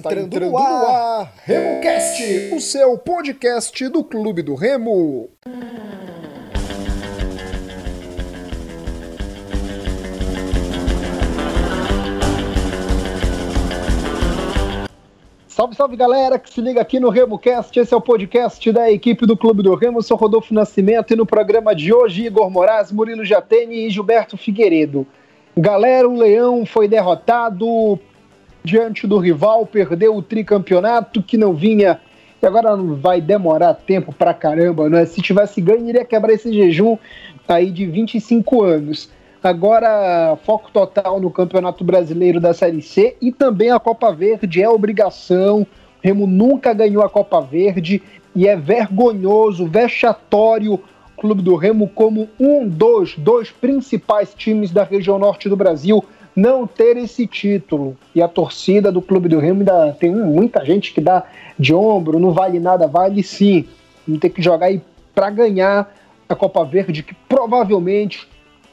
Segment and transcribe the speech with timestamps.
[0.00, 5.28] Está, entrando, entrando, no ar, no ar RemoCast, o seu podcast do Clube do Remo.
[15.48, 17.78] Salve, salve galera que se liga aqui no RemoCast.
[17.78, 19.98] Esse é o podcast da equipe do Clube do Remo.
[19.98, 24.38] Eu sou Rodolfo Nascimento e no programa de hoje, Igor Moraes, Murilo Jatene e Gilberto
[24.38, 25.06] Figueiredo.
[25.54, 28.00] Galera, o Leão foi derrotado
[28.64, 32.00] diante do rival, perdeu o tricampeonato que não vinha
[32.42, 35.04] e agora não vai demorar tempo pra caramba, né?
[35.04, 36.96] Se tivesse ganho, iria quebrar esse jejum
[37.46, 39.10] aí de 25 anos.
[39.42, 44.68] Agora, foco total no Campeonato Brasileiro da Série C e também a Copa Verde é
[44.68, 45.62] obrigação.
[45.62, 45.66] O
[46.02, 48.02] Remo nunca ganhou a Copa Verde
[48.34, 50.80] e é vergonhoso, vexatório o
[51.20, 56.02] Clube do Remo como um dos dois principais times da região norte do Brasil
[56.40, 57.96] não ter esse título.
[58.14, 61.24] E a torcida do Clube do Remo ainda tem muita gente que dá
[61.58, 63.66] de ombro, não vale nada, vale sim.
[64.06, 64.80] Vamos ter que jogar aí
[65.14, 65.94] para ganhar
[66.28, 68.26] a Copa Verde, que provavelmente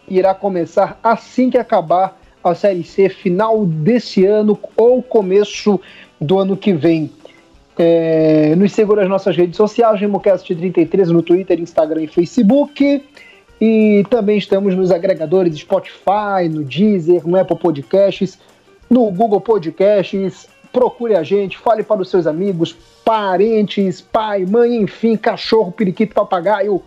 [0.08, 5.80] irá começar assim que acabar a Série C, final desse ano ou começo
[6.22, 7.12] do ano que vem.
[7.78, 13.04] É, nos segura as nossas redes sociais, RemoCast33 no Twitter, Instagram e Facebook.
[13.59, 18.38] E também estamos nos agregadores Spotify, no Deezer, no Apple Podcasts,
[18.90, 20.47] no Google Podcasts.
[20.72, 26.81] Procure a gente, fale para os seus amigos, parentes, pai, mãe, enfim, cachorro, periquito, papagaio.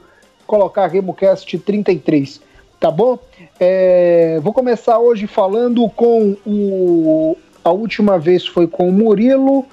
[0.46, 2.40] Colocar RemoCast 33,
[2.78, 3.18] tá bom?
[3.58, 7.36] É, vou começar hoje falando com o.
[7.64, 9.66] A última vez foi com o Murilo,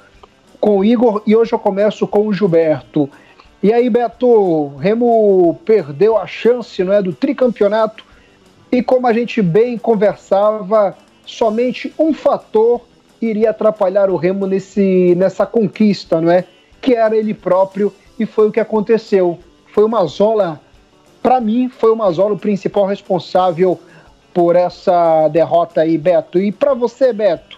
[0.60, 3.10] com o Igor, e hoje eu começo com o Gilberto.
[3.62, 8.06] E aí, Beto, Remo perdeu a chance não é, do tricampeonato
[8.72, 10.96] e como a gente bem conversava,
[11.26, 12.82] somente um fator
[13.22, 16.44] iria atrapalhar o Remo nesse, nessa conquista, não é?
[16.82, 19.40] Que era ele próprio e foi o que aconteceu.
[19.74, 20.62] Foi o Mazola,
[21.24, 23.80] para mim, foi o Mazola o principal responsável
[24.34, 26.40] por essa derrota aí, Beto.
[26.40, 27.58] E para você, Beto?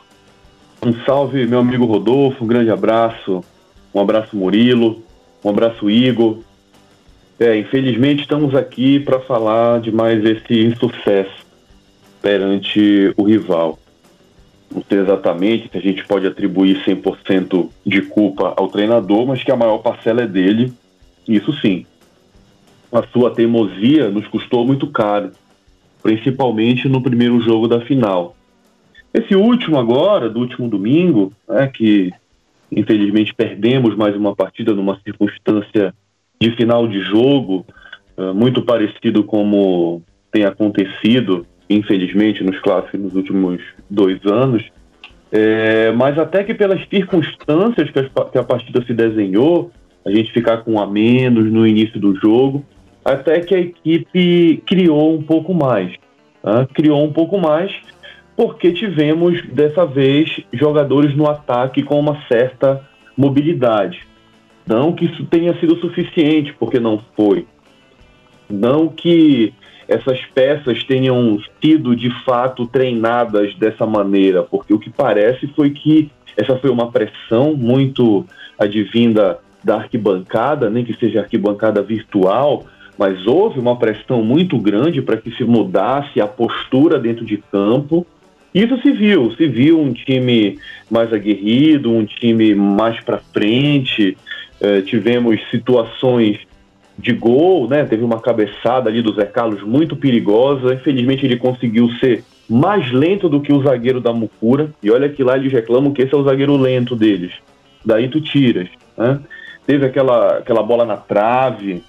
[0.82, 3.44] Um salve, meu amigo Rodolfo, um grande abraço.
[3.94, 5.04] Um abraço, Murilo.
[5.44, 6.40] Um abraço, Igor.
[7.40, 11.46] É, infelizmente estamos aqui para falar de mais esse insucesso
[12.22, 13.80] perante o rival.
[14.70, 19.52] Não sei exatamente se a gente pode atribuir 100% de culpa ao treinador, mas que
[19.52, 20.74] a maior parcela é dele,
[21.28, 21.86] isso sim.
[22.92, 25.32] A sua teimosia nos custou muito caro,
[26.04, 28.36] principalmente no primeiro jogo da final.
[29.14, 32.12] Esse último agora, do último domingo, é que
[32.72, 35.94] Infelizmente perdemos mais uma partida numa circunstância
[36.40, 37.66] de final de jogo,
[38.18, 44.64] uh, muito parecido como tem acontecido, infelizmente, nos clássicos nos últimos dois anos.
[45.32, 49.72] É, mas até que pelas circunstâncias que a, que a partida se desenhou,
[50.06, 52.66] a gente ficar com a menos no início do jogo,
[53.04, 55.94] até que a equipe criou um pouco mais.
[56.42, 56.66] Tá?
[56.74, 57.72] Criou um pouco mais
[58.40, 62.82] porque tivemos dessa vez jogadores no ataque com uma certa
[63.18, 64.08] mobilidade.
[64.66, 67.46] Não que isso tenha sido suficiente, porque não foi.
[68.50, 69.54] Não que
[69.90, 76.10] essas peças tenham sido de fato treinadas dessa maneira, porque o que parece foi que
[76.38, 78.26] essa foi uma pressão muito
[78.58, 82.64] advinda da arquibancada, nem que seja arquibancada virtual,
[82.98, 88.08] mas houve uma pressão muito grande para que se mudasse a postura dentro de campo
[88.54, 90.58] isso se viu, se viu um time
[90.90, 94.18] mais aguerrido, um time mais para frente.
[94.60, 96.40] É, tivemos situações
[96.98, 97.86] de gol, né?
[97.86, 100.74] Teve uma cabeçada ali do Zé Carlos muito perigosa.
[100.74, 104.72] Infelizmente ele conseguiu ser mais lento do que o zagueiro da Mucura.
[104.82, 107.32] E olha que lá eles reclamam que esse é o zagueiro lento deles.
[107.86, 108.68] Daí tu tiras.
[108.98, 109.20] Né?
[109.66, 111.84] Teve aquela, aquela bola na trave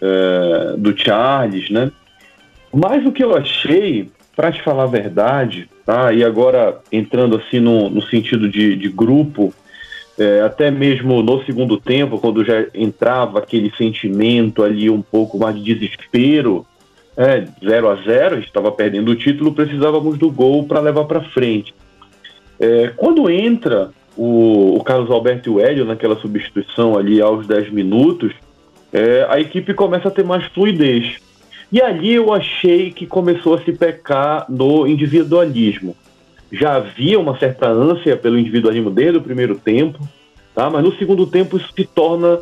[0.00, 1.92] é, do Charles, né?
[2.74, 6.12] Mas o que eu achei, para te falar a verdade, Tá?
[6.12, 9.52] E agora, entrando assim no, no sentido de, de grupo,
[10.18, 15.56] é, até mesmo no segundo tempo, quando já entrava aquele sentimento ali um pouco mais
[15.56, 16.66] de desespero,
[17.16, 21.74] é, 0 a 0 estava perdendo o título, precisávamos do gol para levar para frente.
[22.60, 27.70] É, quando entra o, o, Carlos Alberto e o Hélio naquela substituição ali aos 10
[27.70, 28.32] minutos,
[28.92, 31.16] é, a equipe começa a ter mais fluidez.
[31.72, 35.96] E ali eu achei que começou a se pecar no individualismo.
[36.52, 40.06] Já havia uma certa ânsia pelo individualismo desde o primeiro tempo,
[40.54, 40.68] tá?
[40.68, 42.40] mas no segundo tempo isso se torna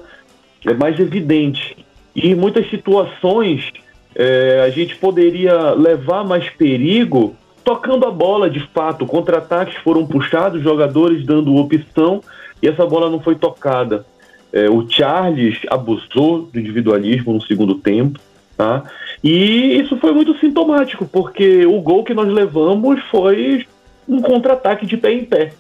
[0.66, 1.76] é, mais evidente.
[2.14, 3.70] E em muitas situações
[4.16, 9.06] é, a gente poderia levar mais perigo tocando a bola de fato.
[9.06, 12.20] Contra-ataques foram puxados, jogadores dando opção
[12.60, 14.04] e essa bola não foi tocada.
[14.52, 18.18] É, o Charles abusou do individualismo no segundo tempo.
[18.60, 18.84] Tá?
[19.24, 23.66] E isso foi muito sintomático, porque o gol que nós levamos foi
[24.06, 25.54] um contra-ataque de pé em pé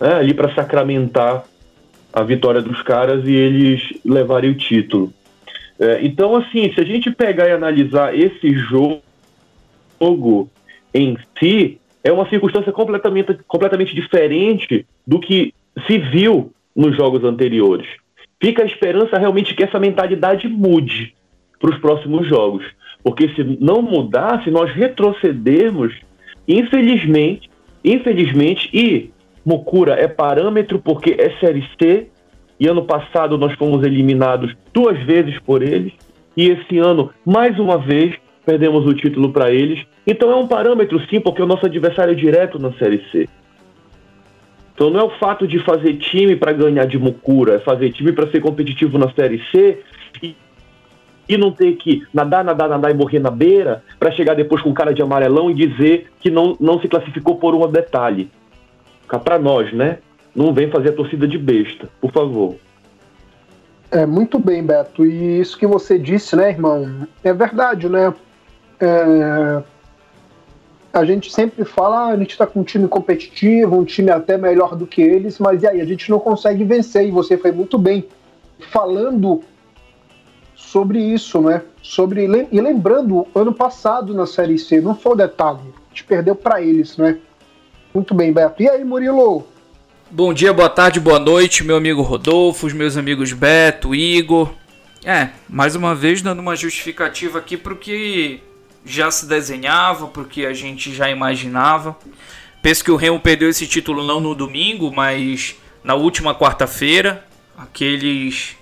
[0.00, 0.14] né?
[0.14, 1.42] ali para sacramentar
[2.12, 5.12] a vitória dos caras e eles levarem o título.
[5.80, 9.02] É, então, assim, se a gente pegar e analisar esse jogo
[10.94, 15.52] em si, é uma circunstância completamente, completamente diferente do que
[15.88, 17.88] se viu nos jogos anteriores.
[18.40, 21.17] Fica a esperança realmente que essa mentalidade mude
[21.58, 22.64] para os próximos jogos.
[23.02, 25.94] Porque se não mudar, se nós retrocedermos,
[26.46, 27.48] infelizmente,
[27.84, 29.10] infelizmente, e
[29.44, 32.08] Mukura é parâmetro porque é Série C,
[32.60, 35.92] e ano passado nós fomos eliminados duas vezes por eles,
[36.36, 38.14] e esse ano, mais uma vez,
[38.44, 39.84] perdemos o título para eles.
[40.06, 43.28] Então é um parâmetro sim, porque o nosso adversário é direto na Série C.
[44.74, 48.12] Então não é o fato de fazer time para ganhar de Mukura, é fazer time
[48.12, 49.80] para ser competitivo na Série C
[50.22, 50.36] e,
[51.28, 54.72] e não ter que nadar, nadar, nadar e morrer na beira para chegar depois com
[54.72, 58.30] cara de amarelão e dizer que não, não se classificou por um detalhe.
[59.06, 59.98] Cá para nós, né?
[60.34, 62.56] Não vem fazer a torcida de besta, por favor.
[63.90, 65.04] É, muito bem, Beto.
[65.04, 67.06] E isso que você disse, né, irmão?
[67.24, 68.12] É verdade, né?
[68.80, 69.62] É...
[70.92, 74.36] A gente sempre fala, ah, a gente está com um time competitivo, um time até
[74.36, 77.52] melhor do que eles, mas e aí, a gente não consegue vencer, e você foi
[77.52, 78.06] muito bem
[78.70, 79.42] falando
[80.58, 81.62] sobre isso, né?
[81.80, 86.34] Sobre, e lembrando, ano passado na Série C, não foi o detalhe, a gente perdeu
[86.34, 87.16] para eles, né?
[87.94, 88.62] Muito bem, Beto.
[88.62, 89.46] E aí, Murilo?
[90.10, 94.52] Bom dia, boa tarde, boa noite, meu amigo Rodolfo, os meus amigos Beto, Igor.
[95.04, 98.42] É, mais uma vez dando uma justificativa aqui para o que
[98.84, 101.96] já se desenhava, para o que a gente já imaginava.
[102.60, 107.24] Penso que o Remo perdeu esse título não no domingo, mas na última quarta-feira,
[107.56, 108.57] aqueles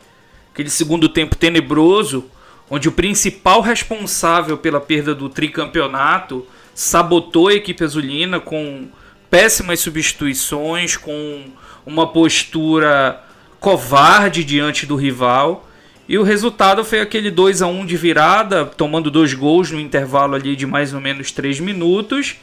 [0.57, 2.25] aquele segundo tempo tenebroso,
[2.71, 8.89] onde o principal responsável pela perda do tricampeonato sabotou a equipe azulina com
[9.31, 11.45] péssimas substituições, com
[11.85, 13.23] uma postura
[13.61, 15.69] covarde diante do rival.
[16.09, 20.35] E o resultado foi aquele 2 a 1 de virada, tomando dois gols no intervalo
[20.35, 22.37] ali de mais ou menos 3 minutos.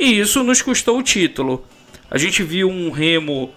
[0.00, 1.62] E isso nos custou o título.
[2.10, 3.52] A gente viu um Remo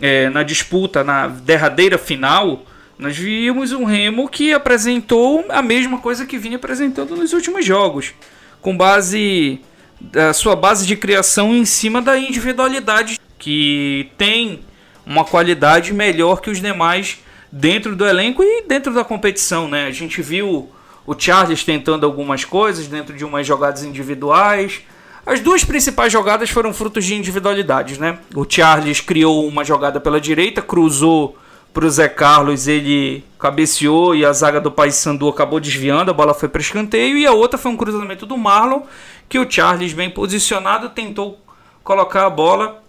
[0.00, 2.64] é, na disputa, na derradeira final.
[2.98, 8.14] Nós vimos um Remo que apresentou a mesma coisa que vinha apresentando nos últimos jogos.
[8.62, 9.60] Com base
[10.00, 14.60] da sua base de criação em cima da individualidade que tem
[15.04, 17.18] uma qualidade melhor que os demais
[17.52, 19.86] dentro do elenco e dentro da competição, né?
[19.86, 20.70] A gente viu
[21.06, 24.80] o Charles tentando algumas coisas dentro de umas jogadas individuais.
[25.24, 28.18] As duas principais jogadas foram frutos de individualidades, né?
[28.34, 31.36] O Charles criou uma jogada pela direita, cruzou
[31.76, 36.32] para o Zé Carlos, ele cabeceou e a zaga do Paysandu acabou desviando, a bola
[36.32, 38.80] foi para escanteio e a outra foi um cruzamento do Marlon
[39.28, 41.38] que o Charles, bem posicionado, tentou
[41.84, 42.82] colocar a bola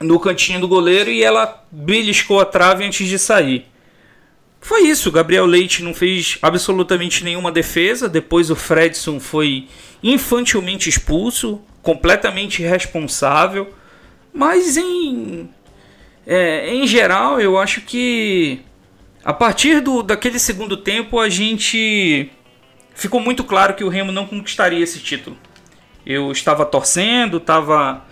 [0.00, 3.66] no cantinho do goleiro e ela beliscou a trave antes de sair.
[4.62, 8.08] Foi isso, Gabriel Leite não fez absolutamente nenhuma defesa.
[8.08, 9.68] Depois o Fredson foi
[10.02, 13.74] infantilmente expulso, completamente irresponsável.
[14.32, 15.50] Mas em,
[16.26, 18.60] é, em geral, eu acho que
[19.24, 22.30] a partir do, daquele segundo tempo a gente
[22.94, 25.36] ficou muito claro que o Remo não conquistaria esse título.
[26.04, 28.04] Eu estava torcendo, estava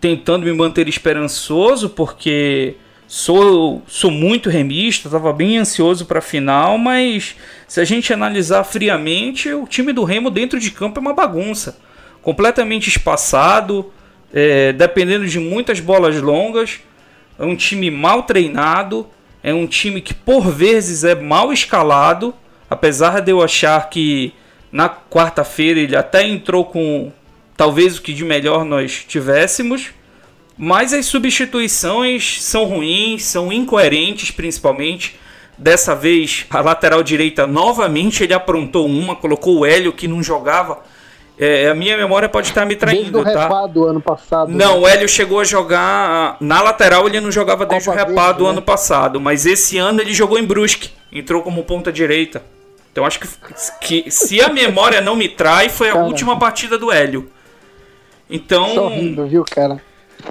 [0.00, 6.78] tentando me manter esperançoso, porque sou, sou muito remista, estava bem ansioso para a final,
[6.78, 7.36] mas
[7.68, 11.78] se a gente analisar friamente, o time do Remo dentro de campo é uma bagunça.
[12.22, 13.92] Completamente espaçado,
[14.32, 16.80] é, dependendo de muitas bolas longas.
[17.40, 19.06] É um time mal treinado,
[19.42, 22.34] é um time que por vezes é mal escalado,
[22.68, 24.34] apesar de eu achar que
[24.70, 27.10] na quarta-feira ele até entrou com
[27.56, 29.88] talvez o que de melhor nós tivéssemos.
[30.54, 35.18] Mas as substituições são ruins, são incoerentes, principalmente.
[35.56, 40.82] Dessa vez, a lateral direita novamente ele aprontou uma, colocou o Hélio que não jogava.
[41.42, 43.40] É, a minha memória pode estar me traindo, desde tá?
[43.40, 44.50] o repado ano passado.
[44.50, 44.80] Não, né?
[44.80, 48.44] o Hélio chegou a jogar na lateral, ele não jogava desde Copa o repado do
[48.44, 48.50] né?
[48.50, 52.42] ano passado, mas esse ano ele jogou em Brusque, entrou como ponta direita.
[52.92, 53.28] Então acho que,
[53.80, 57.30] que se a memória não me trai, foi a última partida do Hélio.
[58.28, 58.74] Então.
[58.74, 59.80] Sorrindo, viu, cara?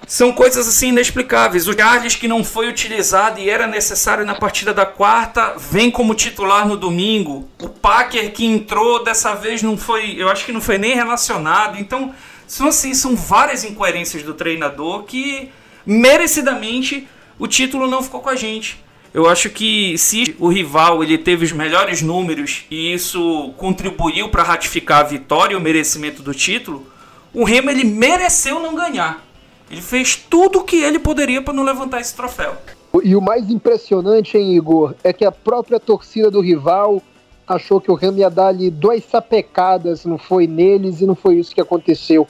[0.08, 1.68] São coisas assim inexplicáveis.
[1.68, 6.16] O Charles que não foi utilizado e era necessário na partida da quarta, vem como
[6.16, 7.48] titular no domingo.
[7.62, 11.78] O Packer que entrou dessa vez não foi, eu acho que não foi nem relacionado.
[11.80, 12.14] Então,
[12.52, 15.52] Então, assim, são várias incoerências do treinador que,
[15.86, 18.84] merecidamente, o título não ficou com a gente.
[19.14, 24.44] Eu acho que se o rival ele teve os melhores números e isso contribuiu para
[24.44, 26.92] ratificar a vitória e o merecimento do título,
[27.34, 29.24] o Remo ele mereceu não ganhar.
[29.70, 32.56] Ele fez tudo o que ele poderia para não levantar esse troféu.
[33.04, 37.02] E o mais impressionante, hein, Igor, é que a própria torcida do rival
[37.48, 41.36] achou que o Remo ia dar ali duas sapecadas, não foi neles e não foi
[41.36, 42.28] isso que aconteceu.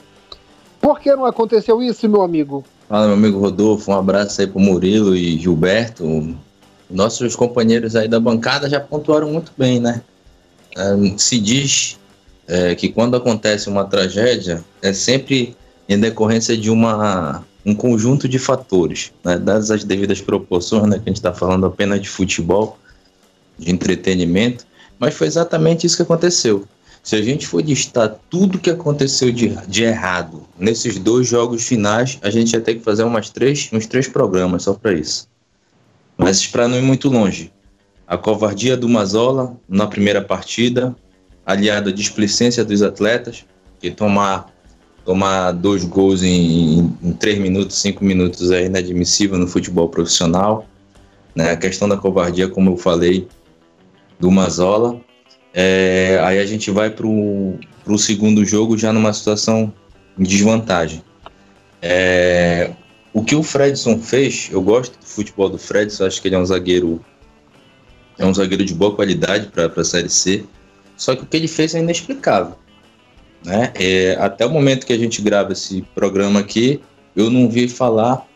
[0.80, 2.64] Por que não aconteceu isso, meu amigo?
[2.88, 6.34] Fala, meu amigo Rodolfo, um abraço aí pro Murilo e Gilberto.
[6.90, 10.02] Nossos companheiros aí da bancada já pontuaram muito bem, né?
[10.76, 11.98] É, se diz
[12.48, 15.54] é, que quando acontece uma tragédia, é sempre
[15.90, 19.36] em decorrência de uma, um conjunto de fatores, né?
[19.36, 20.98] dadas as devidas proporções, né?
[20.98, 22.78] que a gente está falando apenas de futebol,
[23.58, 24.64] de entretenimento,
[25.00, 26.64] mas foi exatamente isso que aconteceu.
[27.02, 32.18] Se a gente for listar tudo que aconteceu de, de errado nesses dois jogos finais,
[32.22, 35.28] a gente ia ter que fazer umas três, uns três programas só para isso.
[36.16, 37.50] Mas para não ir muito longe,
[38.06, 40.94] a covardia do Mazola na primeira partida,
[41.44, 43.44] aliada à displicência dos atletas,
[43.80, 44.52] que tomar,
[45.04, 50.66] tomar dois gols em, em três minutos, cinco minutos é inadmissível no futebol profissional.
[51.34, 51.50] Né?
[51.50, 53.26] A questão da covardia, como eu falei,
[54.18, 55.00] do Mazola.
[55.52, 59.72] É, aí a gente vai para o segundo jogo já numa situação
[60.16, 61.02] de desvantagem.
[61.82, 62.70] É,
[63.12, 66.38] o que o Fredson fez, eu gosto do futebol do Fredson, acho que ele é
[66.38, 67.04] um zagueiro
[68.18, 70.44] é um zagueiro de boa qualidade para a Série C.
[70.94, 72.54] Só que o que ele fez é inexplicável.
[73.44, 73.72] Né?
[73.74, 76.80] É, até o momento que a gente grava esse programa aqui,
[77.16, 78.26] eu não vi falar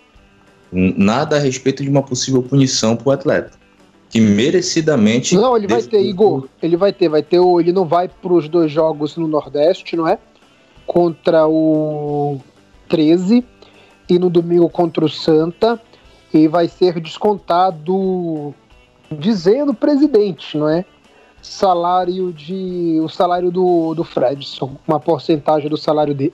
[0.72, 3.52] nada a respeito de uma possível punição para o atleta.
[4.10, 5.34] Que merecidamente.
[5.34, 6.48] Não, ele vai ter, Igor.
[6.62, 7.40] Ele vai ter, vai ter.
[7.40, 10.18] Ele não vai para os dois jogos no Nordeste, não é?
[10.86, 12.40] Contra o
[12.88, 13.44] 13
[14.08, 15.80] e no domingo contra o Santa
[16.32, 18.54] e vai ser descontado
[19.10, 20.84] dizendo o presidente, não é?
[21.44, 26.32] Salário de o salário do, do Fredson, uma porcentagem do salário dele.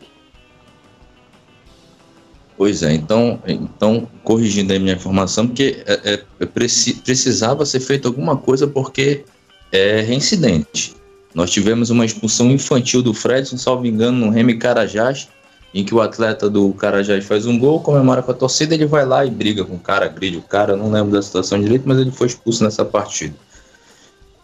[2.56, 8.06] Pois é, então, então corrigindo a minha informação, porque é, é, é precisava ser feito
[8.06, 9.24] alguma coisa porque
[9.72, 10.94] é reincidente.
[11.34, 15.28] Nós tivemos uma expulsão infantil do Fredson, salvo engano, no Remy Carajás,
[15.74, 19.04] em que o atleta do Carajás faz um gol, comemora com a torcida, ele vai
[19.04, 21.98] lá e briga com o cara, agride o cara, não lembro da situação direito, mas
[21.98, 23.34] ele foi expulso nessa partida.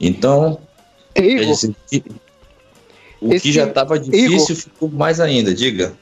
[0.00, 0.58] Então,
[1.14, 1.74] dizer,
[3.20, 5.94] o esse, que já estava difícil Igor, ficou mais ainda, diga.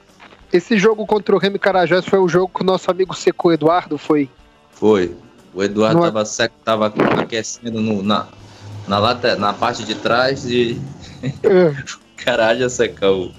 [0.52, 3.98] Esse jogo contra o Remy Carajás foi o jogo que o nosso amigo secou Eduardo,
[3.98, 4.28] foi?
[4.72, 5.14] Foi.
[5.52, 6.24] O Eduardo estava é...
[6.24, 8.26] seco, tava aquecendo no, na,
[8.88, 10.80] na, lata, na parte de trás e
[11.42, 11.68] é.
[11.70, 11.74] o
[12.16, 13.32] Carajás secou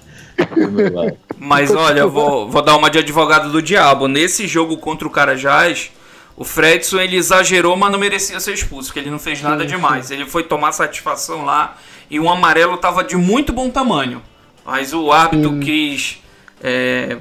[1.38, 4.08] mas olha, eu vou, vou dar uma de advogado do diabo.
[4.08, 5.90] Nesse jogo contra o Carajás,
[6.36, 9.68] o Fredson ele exagerou, mas não merecia ser expulso, porque ele não fez nada sim,
[9.68, 10.06] demais.
[10.06, 10.14] Sim.
[10.14, 11.78] Ele foi tomar satisfação lá
[12.10, 14.22] e o amarelo estava de muito bom tamanho.
[14.64, 15.60] Mas o árbitro sim.
[15.60, 16.22] quis
[16.62, 17.18] é,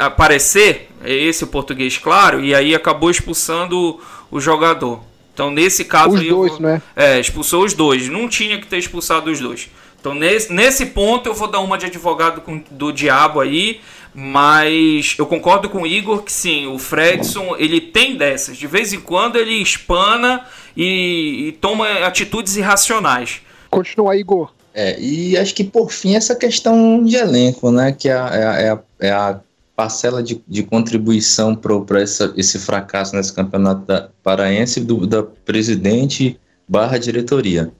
[0.00, 5.00] aparecer, é esse o português claro, e aí acabou expulsando o jogador.
[5.32, 6.82] Então nesse caso os dois, eu, né?
[6.96, 8.08] É, expulsou os dois.
[8.08, 9.68] Não tinha que ter expulsado os dois.
[10.00, 13.80] Então, nesse, nesse ponto, eu vou dar uma de advogado com, do diabo aí.
[14.12, 18.56] Mas eu concordo com o Igor que sim, o Fredson ele tem dessas.
[18.56, 20.44] De vez em quando ele espana
[20.76, 23.40] e, e toma atitudes irracionais.
[23.70, 24.52] Continua, Igor.
[24.74, 27.92] É, e acho que por fim essa questão de elenco, né?
[27.92, 29.40] Que é a, é a, é a é
[29.76, 36.38] parcela de, de contribuição para esse fracasso nesse campeonato da, paraense do, da presidente
[36.68, 37.72] barra diretoria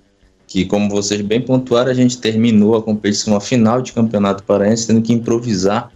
[0.50, 4.88] que, como vocês bem pontuaram, a gente terminou a competição a final de campeonato paraense
[4.88, 5.92] tendo que improvisar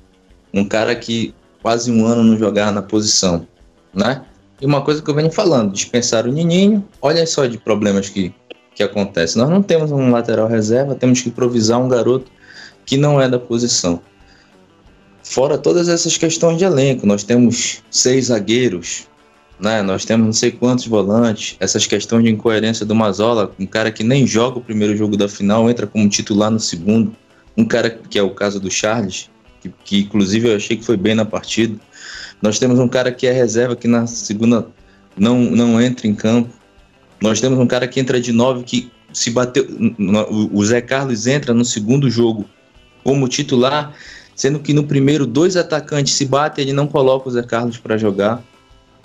[0.54, 3.49] um cara que quase um ano não jogava na posição,
[3.92, 4.23] né?
[4.61, 8.32] E uma coisa que eu venho falando, dispensar o Nininho, olha só de problemas que,
[8.76, 9.42] que acontecem.
[9.42, 12.30] Nós não temos um lateral reserva, temos que improvisar um garoto
[12.87, 14.00] que não é da posição.
[15.25, 19.08] Fora todas essas questões de elenco, nós temos seis zagueiros,
[19.64, 19.83] né?
[19.83, 24.04] Nós temos não sei quantos volantes, essas questões de incoerência do Mazola, um cara que
[24.04, 27.16] nem joga o primeiro jogo da final, entra como titular no segundo,
[27.56, 29.30] um cara que é o caso do Charles,
[29.61, 31.76] que, que inclusive eu achei que foi bem na partida.
[32.42, 34.68] Nós temos um cara que é reserva que na segunda
[35.16, 36.50] não, não entra em campo.
[37.21, 39.66] Nós temos um cara que entra de nove que se bateu.
[40.52, 42.44] O Zé Carlos entra no segundo jogo
[43.02, 43.94] como titular,
[44.35, 47.97] sendo que no primeiro dois atacantes se batem, ele não coloca o Zé Carlos para
[47.97, 48.42] jogar.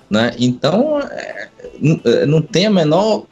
[0.09, 0.33] Né?
[0.37, 1.49] Então, é,
[2.05, 3.25] é, não tem a menor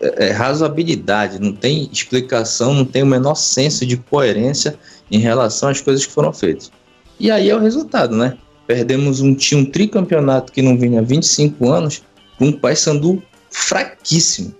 [0.00, 4.78] é, é, razoabilidade, não tem explicação, não tem o menor senso de coerência
[5.10, 6.70] em relação às coisas que foram feitas.
[7.18, 8.36] E aí é o resultado, né?
[8.66, 12.02] Perdemos um, um tricampeonato que não vinha há 25 anos
[12.38, 14.54] com um Paysandu fraquíssimo.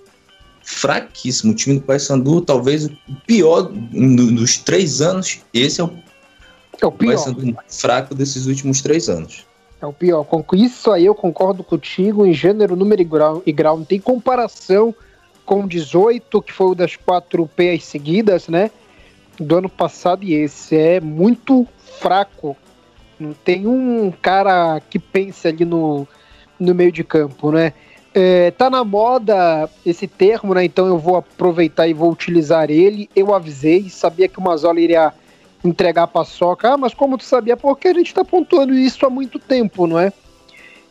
[0.62, 1.52] Fraquíssimo.
[1.52, 2.92] O time do Paysandu, talvez o
[3.26, 5.40] pior dos três anos.
[5.54, 5.90] Esse é o,
[6.82, 7.14] é o pior.
[7.14, 9.46] Paysandu mais fraco desses últimos três anos.
[9.80, 10.26] É o pior.
[10.52, 13.42] Isso aí eu concordo contigo em gênero, número e grau.
[13.46, 13.78] E grau.
[13.78, 14.94] Não tem comparação
[15.46, 18.70] com 18, que foi o das quatro PAs seguidas, né?
[19.38, 20.76] Do ano passado e esse.
[20.76, 21.66] É muito
[21.98, 22.56] fraco.
[23.18, 26.06] Não tem um cara que pense ali no,
[26.58, 27.72] no meio de campo, né?
[28.12, 30.64] É, tá na moda esse termo, né?
[30.64, 33.08] Então eu vou aproveitar e vou utilizar ele.
[33.16, 35.12] Eu avisei, sabia que o Mazola iria
[35.64, 36.72] entregar a paçoca.
[36.72, 37.56] Ah, mas como tu sabia?
[37.56, 40.12] Porque a gente tá pontuando isso há muito tempo, não é?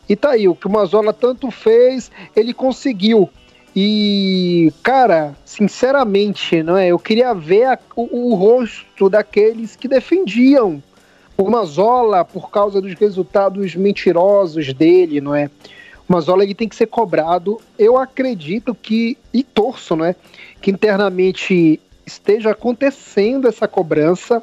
[0.08, 3.30] E tá aí, o que o Mazola tanto fez, ele conseguiu.
[3.74, 6.88] E, cara, sinceramente, não é?
[6.88, 10.82] Eu queria ver a, o, o, rosto daqueles que defendiam
[11.36, 15.48] o Mazola por causa dos resultados mentirosos dele, não é?
[16.08, 17.60] O Mazola ele tem que ser cobrado.
[17.78, 20.16] Eu acredito que, e torço, não é?
[20.60, 24.42] Que internamente esteja acontecendo essa cobrança,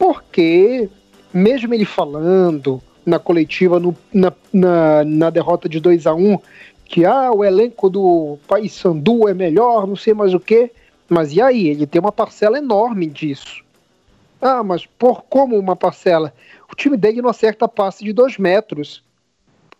[0.00, 0.88] porque,
[1.30, 6.38] mesmo ele falando na coletiva, no, na, na, na derrota de 2 a 1 um,
[6.86, 10.70] que ah, o elenco do Paysandu é melhor, não sei mais o que.
[11.06, 11.68] Mas e aí?
[11.68, 13.62] Ele tem uma parcela enorme disso.
[14.40, 16.32] Ah, mas por como uma parcela?
[16.72, 19.04] O time dele não acerta passe de dois metros.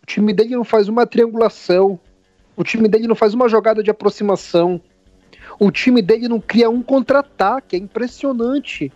[0.03, 1.99] O time dele não faz uma triangulação.
[2.55, 4.79] O time dele não faz uma jogada de aproximação.
[5.59, 7.75] O time dele não cria um contra-ataque.
[7.75, 8.91] É impressionante.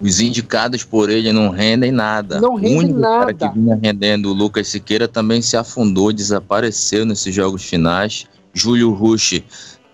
[0.00, 2.40] Os indicados por ele não rendem nada.
[2.40, 3.34] Não rende o único nada.
[3.34, 8.26] cara que vinha rendendo, o Lucas Siqueira, também se afundou, desapareceu nesses jogos finais.
[8.54, 9.42] Júlio Rush,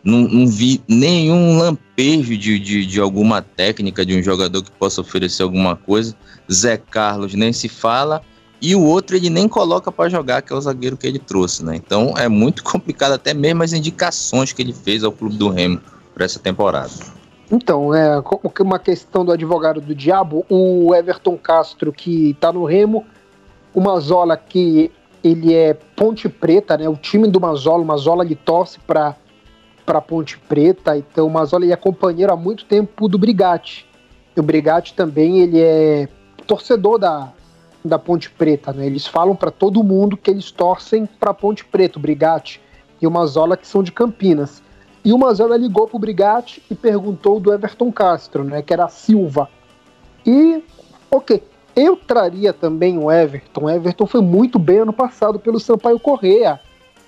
[0.04, 5.00] não, não vi nenhum lampejo de, de, de, alguma técnica de um jogador que possa
[5.00, 6.14] oferecer alguma coisa.
[6.52, 8.22] Zé Carlos nem se fala.
[8.60, 11.64] E o outro ele nem coloca para jogar, que é o zagueiro que ele trouxe,
[11.64, 11.76] né?
[11.76, 15.80] Então é muito complicado, até mesmo as indicações que ele fez ao clube do Remo
[16.14, 16.92] para essa temporada.
[17.50, 18.22] Então, é
[18.60, 23.04] uma questão do advogado do diabo, o Everton Castro, que está no Remo,
[23.74, 24.90] o Mazola, que
[25.22, 26.88] ele é Ponte Preta, né?
[26.88, 29.16] O time do Mazola, o Mazola ele torce para
[29.84, 33.86] para Ponte Preta, então o Mazola ele é companheiro há muito tempo do Brigatti.
[34.34, 36.08] E o Brigatti também ele é
[36.46, 37.30] torcedor da,
[37.84, 38.86] da Ponte Preta, né?
[38.86, 42.62] Eles falam para todo mundo que eles torcem para Ponte Preta, o Brigatti
[43.00, 44.62] e o Mazola que são de Campinas.
[45.04, 49.50] E o Mazola ligou pro Brigatti e perguntou do Everton Castro, né, que era Silva.
[50.24, 50.64] E,
[51.10, 51.42] ok,
[51.76, 53.64] eu traria também o Everton.
[53.64, 56.58] O Everton foi muito bem ano passado pelo Sampaio Correa.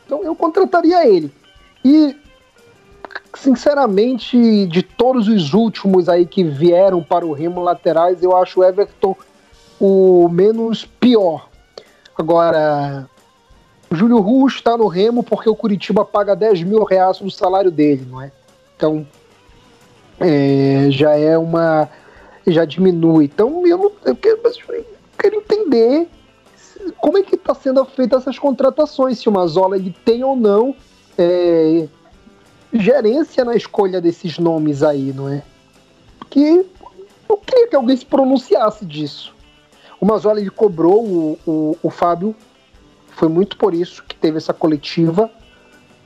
[0.05, 1.33] Então eu contrataria ele.
[1.85, 2.15] E,
[3.35, 8.65] sinceramente, de todos os últimos aí que vieram para o Remo laterais, eu acho o
[8.65, 9.17] Everton
[9.81, 11.49] o menos pior.
[12.19, 13.09] Agora,
[13.91, 18.07] Júlio Russo está no Remo porque o Curitiba paga 10 mil reais no salário dele,
[18.11, 18.33] não é?
[18.77, 19.07] Então,
[20.21, 21.89] é, já é uma.
[22.47, 23.25] Já diminui.
[23.25, 24.87] Então, eu, não, eu, quero, eu
[25.19, 26.09] quero entender
[26.99, 30.75] como é que está sendo feita essas contratações, se o Mazola ele tem ou não
[31.19, 31.89] é,
[32.73, 35.43] gerência na escolha desses nomes aí, não é?
[36.19, 36.65] Porque
[37.29, 39.35] eu queria que alguém se pronunciasse disso.
[40.01, 42.35] O Mazola ele cobrou o, o, o Fábio
[43.17, 45.31] foi muito por isso que teve essa coletiva,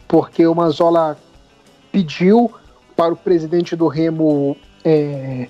[0.07, 1.19] porque o Mazola
[1.91, 2.53] pediu
[2.95, 5.49] para o presidente do Remo é,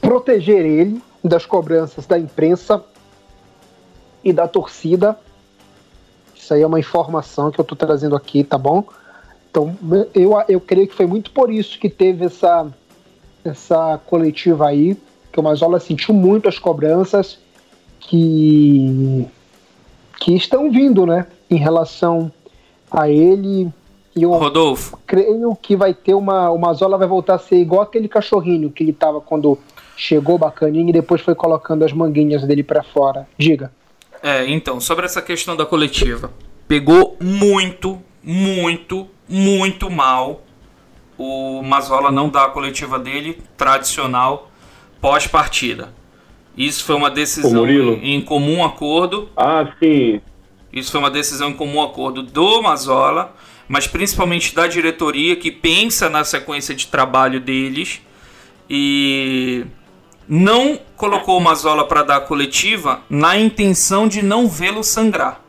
[0.00, 2.84] proteger ele das cobranças da imprensa
[4.22, 5.18] e da torcida.
[6.32, 8.84] Isso aí é uma informação que eu estou trazendo aqui, tá bom?
[9.50, 9.76] Então,
[10.14, 12.68] eu, eu creio que foi muito por isso que teve essa,
[13.44, 14.96] essa coletiva aí,
[15.32, 17.40] que o Mazola sentiu muito as cobranças,
[17.98, 19.28] que
[20.20, 22.30] que estão vindo, né, em relação
[22.90, 23.68] a ele.
[24.14, 24.98] E eu Rodolfo.
[25.06, 26.50] creio que vai ter uma.
[26.50, 29.58] O Mazola vai voltar a ser igual aquele cachorrinho que ele tava quando
[29.96, 33.26] chegou bacaninho e depois foi colocando as manguinhas dele para fora.
[33.36, 33.72] Diga.
[34.22, 36.30] É, então, sobre essa questão da coletiva.
[36.68, 40.42] Pegou muito, muito, muito mal
[41.20, 44.50] o Mazola não dar a coletiva dele tradicional
[45.02, 45.92] pós-partida.
[46.56, 49.28] Isso foi uma decisão em comum acordo.
[49.36, 50.20] Ah, sim.
[50.72, 53.34] Isso foi uma decisão em comum acordo do Mazola,
[53.68, 58.00] mas principalmente da diretoria que pensa na sequência de trabalho deles
[58.68, 59.64] e
[60.28, 65.40] não colocou o Mazola para dar a coletiva na intenção de não vê-lo sangrar.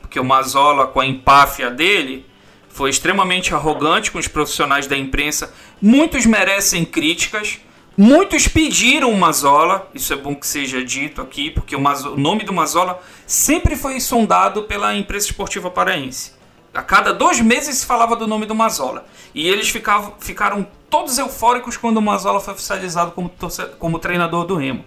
[0.00, 2.26] Porque o Mazola, com a empáfia dele,
[2.68, 5.54] foi extremamente arrogante com os profissionais da imprensa.
[5.80, 7.60] Muitos merecem críticas,
[7.96, 12.20] Muitos pediram o Mazola, isso é bom que seja dito aqui, porque o, Mazola, o
[12.20, 16.32] nome do Mazola sempre foi sondado pela imprensa esportiva paraense.
[16.74, 19.06] A cada dois meses se falava do nome do Mazola.
[19.34, 23.32] E eles ficavam, ficaram todos eufóricos quando o Mazola foi oficializado como,
[23.78, 24.84] como treinador do Remo.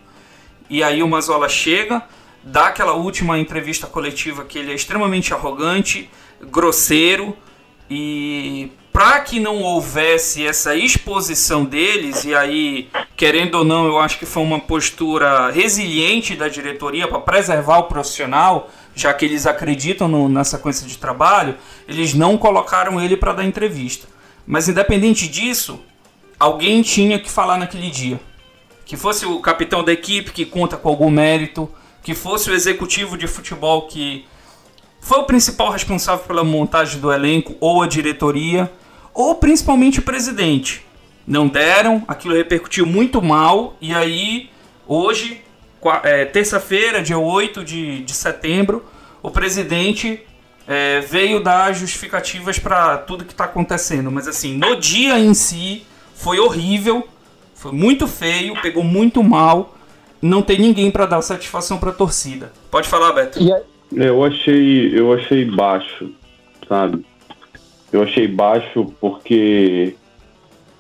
[0.70, 2.04] E aí o Mazola chega,
[2.44, 6.08] dá aquela última entrevista coletiva que ele é extremamente arrogante,
[6.40, 7.36] grosseiro
[7.90, 14.20] e para que não houvesse essa exposição deles, e aí, querendo ou não, eu acho
[14.20, 20.10] que foi uma postura resiliente da diretoria para preservar o profissional, já que eles acreditam
[20.10, 21.56] no, na sequência de trabalho,
[21.88, 24.06] eles não colocaram ele para dar entrevista.
[24.46, 25.80] Mas independente disso,
[26.38, 28.20] alguém tinha que falar naquele dia.
[28.86, 31.70] Que fosse o capitão da equipe que conta com algum mérito,
[32.04, 34.26] que fosse o executivo de futebol que
[35.00, 38.70] foi o principal responsável pela montagem do elenco ou a diretoria
[39.20, 40.82] ou principalmente o presidente.
[41.28, 44.50] Não deram, aquilo repercutiu muito mal, e aí,
[44.88, 45.42] hoje,
[46.04, 48.86] é, terça-feira, dia 8 de, de setembro,
[49.22, 50.22] o presidente
[50.66, 54.10] é, veio dar justificativas para tudo que está acontecendo.
[54.10, 55.84] Mas assim, no dia em si,
[56.16, 57.06] foi horrível,
[57.54, 59.76] foi muito feio, pegou muito mal.
[60.22, 62.54] Não tem ninguém para dar satisfação para a torcida.
[62.72, 63.38] Pode falar, Beto.
[63.92, 66.10] Eu achei, eu achei baixo,
[66.70, 67.04] sabe?
[67.92, 69.96] Eu achei baixo porque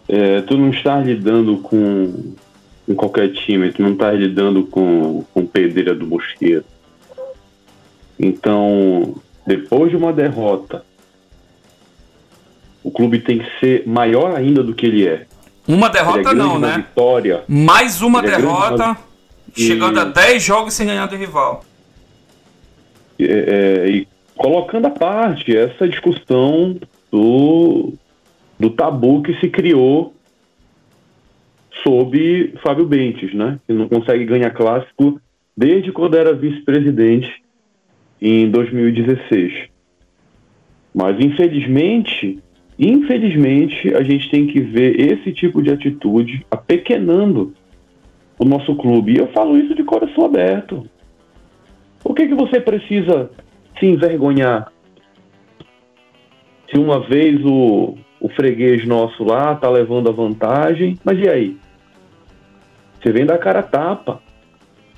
[0.08, 2.34] é, tu não estás lidando com,
[2.86, 6.66] com qualquer time, tu não estás lidando com, com Pedreira do Mosqueiro.
[8.20, 10.84] Então, depois de uma derrota,
[12.84, 15.26] o clube tem que ser maior ainda do que ele é.
[15.68, 16.78] Uma derrota é não, né?
[16.78, 17.44] Vitória.
[17.48, 18.98] Mais uma ele derrota,
[19.56, 20.02] é chegando e...
[20.02, 21.64] a 10 jogos sem ganhar do rival.
[23.20, 26.80] É, é, e colocando à parte essa discussão
[27.12, 27.94] do,
[28.60, 30.14] do tabu que se criou
[31.84, 33.60] sob Fábio Bentes, né?
[33.66, 35.20] Que não consegue ganhar clássico
[35.56, 37.44] desde quando era vice-presidente
[38.22, 39.70] em 2016.
[40.94, 42.40] Mas infelizmente,
[42.78, 47.54] infelizmente, a gente tem que ver esse tipo de atitude apequenando
[48.38, 49.14] o nosso clube.
[49.14, 50.88] E eu falo isso de coração aberto.
[52.02, 53.30] Por que, que você precisa
[53.78, 54.72] se envergonhar
[56.70, 61.58] se uma vez o, o freguês nosso lá tá levando a vantagem, mas e aí?
[63.02, 64.22] Você vem dar cara tapa,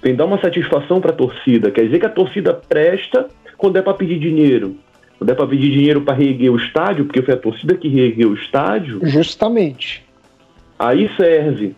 [0.01, 1.71] vem dar uma satisfação para a torcida.
[1.71, 4.75] Quer dizer que a torcida presta quando é para pedir dinheiro.
[5.17, 8.31] Quando é para pedir dinheiro para reerguer o estádio, porque foi a torcida que reergueu
[8.31, 8.99] o estádio.
[9.03, 10.03] Justamente.
[10.79, 11.75] Aí serve.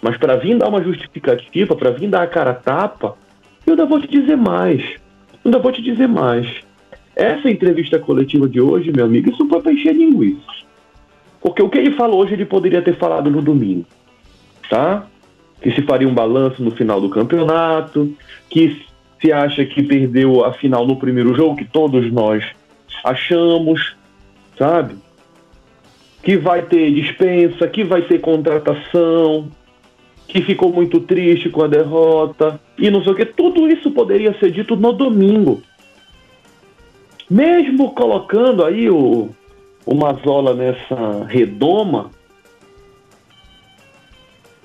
[0.00, 3.16] Mas para vir dar uma justificativa, para vir dar a cara tapa,
[3.66, 4.80] eu ainda vou te dizer mais.
[5.32, 6.46] Eu ainda vou te dizer mais.
[7.16, 10.42] Essa entrevista coletiva de hoje, meu amigo, isso foi para encher linguiça.
[11.40, 13.86] Porque o que ele falou hoje, ele poderia ter falado no domingo,
[14.68, 15.06] tá?
[15.60, 18.12] Que se faria um balanço no final do campeonato,
[18.48, 18.82] que
[19.20, 22.44] se acha que perdeu a final no primeiro jogo, que todos nós
[23.04, 23.94] achamos,
[24.58, 24.96] sabe?
[26.22, 29.48] Que vai ter dispensa, que vai ter contratação,
[30.26, 33.26] que ficou muito triste com a derrota, e não sei o que.
[33.26, 35.62] Tudo isso poderia ser dito no domingo.
[37.28, 39.30] Mesmo colocando aí o,
[39.86, 42.10] o Mazola nessa redoma,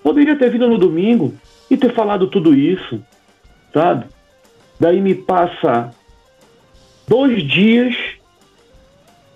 [0.03, 1.33] poderia ter vindo no domingo
[1.71, 3.01] e ter falado tudo isso,
[3.73, 4.05] sabe?
[4.79, 5.91] Daí me passa
[7.07, 7.95] dois dias,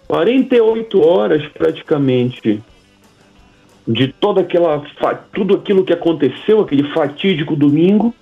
[0.07, 2.61] 48 horas praticamente,
[3.87, 4.81] de toda aquela
[5.33, 8.13] tudo aquilo que aconteceu, aquele fatídico domingo,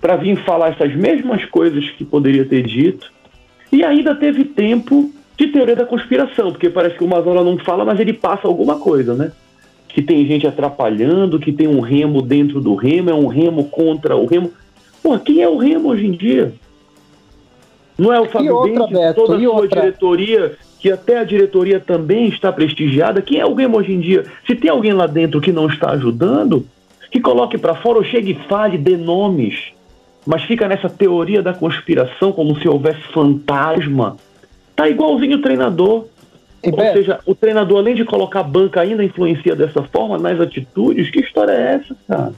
[0.00, 3.15] para vir falar essas mesmas coisas que poderia ter dito
[3.76, 7.84] e ainda teve tempo de teoria da conspiração, porque parece que o Mazola não fala,
[7.84, 9.32] mas ele passa alguma coisa, né?
[9.86, 14.16] Que tem gente atrapalhando, que tem um remo dentro do remo, é um remo contra
[14.16, 14.50] o remo.
[15.02, 16.54] Pô, quem é o remo hoje em dia?
[17.98, 19.80] Não é o Fábio Bentes, toda a sua outra?
[19.82, 23.20] diretoria, que até a diretoria também está prestigiada.
[23.20, 24.24] Quem é o remo hoje em dia?
[24.46, 26.64] Se tem alguém lá dentro que não está ajudando,
[27.10, 29.75] que coloque para fora ou chegue e fale, dê nomes
[30.26, 34.16] mas fica nessa teoria da conspiração como se houvesse fantasma.
[34.74, 36.06] Tá igualzinho o treinador.
[36.64, 40.40] E Ou seja, o treinador, além de colocar a banca, ainda influencia dessa forma nas
[40.40, 41.10] atitudes.
[41.10, 42.32] Que história é essa, cara?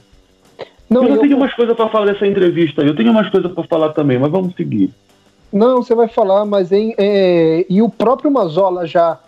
[0.89, 2.83] Não, eu, eu tenho umas coisas para falar dessa entrevista.
[2.83, 4.91] Eu tenho umas coisas para falar também, mas vamos seguir.
[5.51, 9.19] Não, você vai falar, mas em, é, e o próprio Mazola já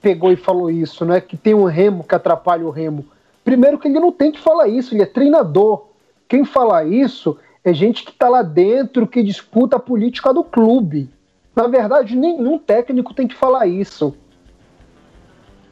[0.00, 1.20] pegou e falou isso, né?
[1.20, 3.04] Que tem um remo que atrapalha o remo.
[3.44, 5.86] Primeiro que ele não tem que falar isso, ele é treinador.
[6.28, 11.10] Quem fala isso é gente que está lá dentro, que disputa a política do clube.
[11.54, 14.14] Na verdade, nenhum técnico tem que falar isso.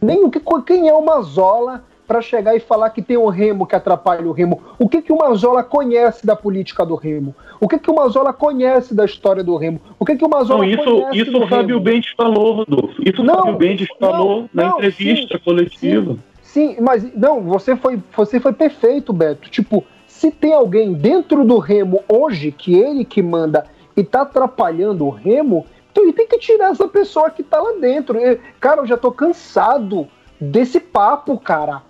[0.03, 0.29] Nenhum,
[0.67, 4.33] quem é o Mazola para chegar e falar que tem o Remo que atrapalha o
[4.33, 4.61] Remo.
[4.77, 7.33] O que, que o Mazola conhece da política do Remo?
[7.61, 9.81] O que, que o Mazola conhece da história do Remo?
[9.97, 13.03] O que, que o Mazola não, isso, conhece isso o Fábio Bendes falou, Rodolfo.
[13.09, 16.19] Isso o Fábio Bendes falou não, na não, entrevista sim, coletiva.
[16.43, 19.49] Sim, sim, mas não, você foi, você foi perfeito, Beto.
[19.49, 25.05] Tipo, se tem alguém dentro do Remo hoje, que ele que manda e tá atrapalhando
[25.07, 28.19] o Remo, então ele tem que tirar essa pessoa que tá lá dentro.
[28.19, 30.09] Eu, cara, eu já tô cansado
[30.41, 31.83] desse papo, cara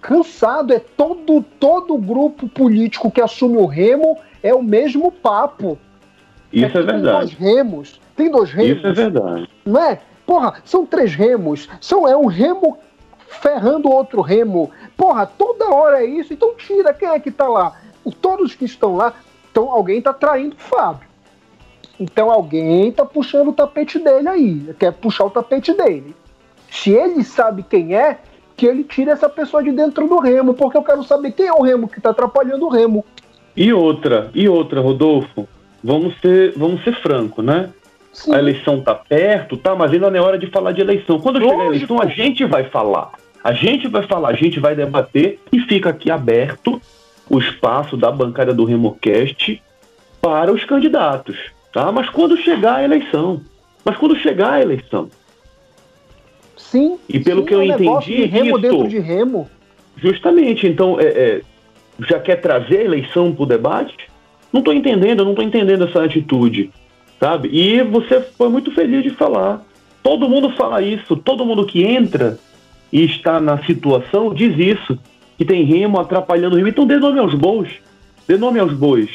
[0.00, 5.78] cansado, é todo todo grupo político que assume o remo é o mesmo papo.
[6.52, 7.36] Isso é, é verdade.
[7.36, 8.78] Tem dois remos, tem dois remos.
[8.78, 9.48] Isso é verdade.
[9.64, 10.00] Não é?
[10.24, 12.78] Porra, são três remos, são é um remo
[13.28, 14.70] ferrando outro remo.
[14.98, 16.32] Porra, toda hora é isso.
[16.34, 17.80] Então tira quem é que tá lá.
[18.20, 19.14] Todos que estão lá,
[19.50, 21.06] então alguém tá traindo o Fábio.
[22.00, 26.16] Então alguém tá puxando o tapete dele aí, quer puxar o tapete dele.
[26.70, 28.18] Se ele sabe quem é,
[28.56, 31.52] que ele tire essa pessoa de dentro do remo, porque eu quero saber quem é
[31.52, 33.04] o remo que está atrapalhando o remo.
[33.56, 35.46] E outra, e outra, Rodolfo,
[35.82, 37.70] vamos ser, vamos ser franco, né?
[38.12, 38.34] Sim.
[38.34, 41.20] A eleição tá perto, tá, mas ainda não é hora de falar de eleição.
[41.20, 41.52] Quando Lógico.
[41.52, 43.12] chegar a eleição, a gente vai falar.
[43.42, 46.80] A gente vai falar, a gente vai debater e fica aqui aberto
[47.30, 49.62] o espaço da bancada do RemoCast
[50.20, 51.36] para os candidatos,
[51.72, 51.92] tá?
[51.92, 53.40] Mas quando chegar a eleição,
[53.84, 55.08] mas quando chegar a eleição,
[56.70, 56.98] Sim.
[57.08, 58.16] E pelo sim, que eu é um entendi.
[58.16, 59.50] De remo isso, dentro de remo.
[59.96, 61.40] Justamente, então, é, é,
[62.00, 63.96] já quer trazer a eleição para o debate?
[64.52, 66.70] Não estou entendendo, não estou entendendo essa atitude,
[67.18, 67.48] sabe?
[67.48, 69.64] E você foi muito feliz de falar.
[70.02, 72.38] Todo mundo fala isso, todo mundo que entra
[72.92, 74.98] e está na situação diz isso,
[75.36, 76.68] que tem remo atrapalhando o remo.
[76.68, 77.72] Então dê nome aos bois,
[78.26, 79.10] dê nome aos bois.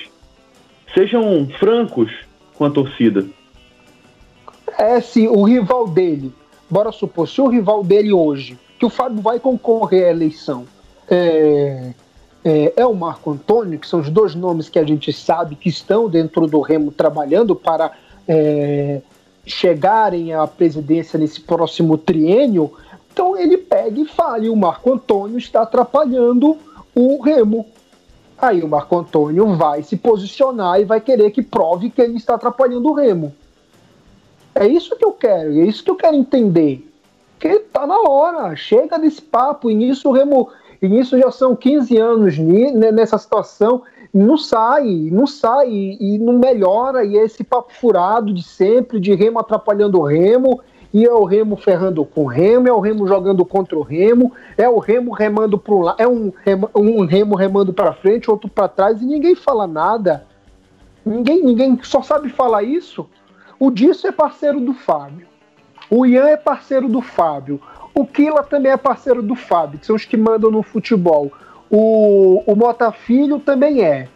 [0.94, 2.12] Sejam francos
[2.56, 3.26] com a torcida.
[4.78, 6.32] É, sim, o rival dele
[6.70, 10.66] bora supor, se o rival dele hoje, que o Fábio vai concorrer à eleição,
[11.08, 11.94] é,
[12.44, 15.70] é, é, o Marco Antônio, que são os dois nomes que a gente sabe que
[15.70, 17.92] estão dentro do Remo trabalhando para
[18.28, 19.02] é,
[19.46, 22.74] chegarem à presidência nesse próximo triênio,
[23.14, 26.58] então ele pega e fala, e o Marco Antônio está atrapalhando
[26.96, 27.68] o Remo.
[28.36, 32.34] Aí o Marco Antônio vai se posicionar e vai querer que prove que ele está
[32.34, 33.32] atrapalhando o Remo.
[34.56, 36.92] É isso que eu quero, é isso que eu quero entender.
[37.38, 40.50] Porque tá na hora, chega desse papo, e nisso o Remo,
[40.82, 47.06] e nisso já são 15 anos nessa situação, não sai, não sai, e não melhora,
[47.06, 50.62] e é esse papo furado de sempre, de Remo atrapalhando o Remo,
[50.94, 54.32] e é o Remo ferrando com o Remo, é o Remo jogando contra o Remo,
[54.56, 56.32] é o Remo remando para um lado, é um,
[56.76, 60.28] um Remo remando para frente, outro para trás, e ninguém fala nada.
[61.04, 63.10] Ninguém, ninguém só sabe falar isso.
[63.60, 65.28] O Disso é parceiro do Fábio.
[65.90, 67.60] O Ian é parceiro do Fábio.
[67.94, 71.32] O Kila também é parceiro do Fábio, que são os que mandam no futebol.
[71.70, 74.08] O, o Mota Filho também é.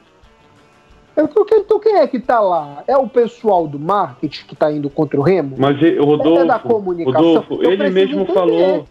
[1.18, 2.84] Então, então quem é que está lá?
[2.88, 5.56] É o pessoal do marketing que está indo contra o Remo?
[5.58, 7.22] Mas o Rodolfo, é da comunicação.
[7.22, 8.86] Rodolfo, ele mesmo falou.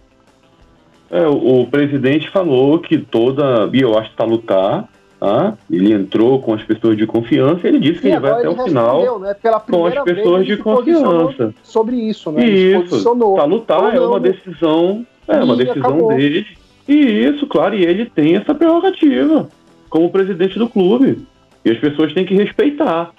[1.08, 3.70] É, o, o, presidente falou que toda.
[3.72, 5.54] E eu acho que para lutar Tá?
[5.70, 8.64] Ele entrou com as pessoas de confiança e ele disse que ele vai até o
[8.64, 9.34] final né?
[9.70, 11.54] com as pessoas de confiança.
[11.62, 12.44] Sobre isso, né?
[12.44, 13.02] Isso,
[13.34, 16.08] para lutar é uma decisão, é uma decisão acabou.
[16.14, 16.46] dele.
[16.86, 19.48] E isso, claro, e ele tem essa prerrogativa
[19.88, 21.26] como presidente do clube.
[21.66, 23.10] E as pessoas têm que respeitar.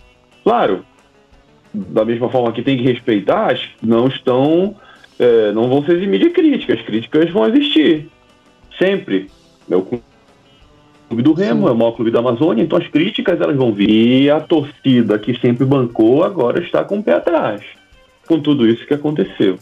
[0.41, 0.85] Claro,
[1.73, 4.73] da mesma forma que tem que respeitar, não estão,
[5.19, 6.81] é, não vão se eximir de críticas.
[6.83, 8.09] Críticas vão existir.
[8.79, 9.29] Sempre.
[9.67, 10.01] Meu clube
[11.21, 13.89] do Remo, é o maior clube da Amazônia, então as críticas elas vão vir.
[13.89, 17.61] E a torcida que sempre bancou agora está com o pé atrás,
[18.29, 19.59] com tudo isso que aconteceu.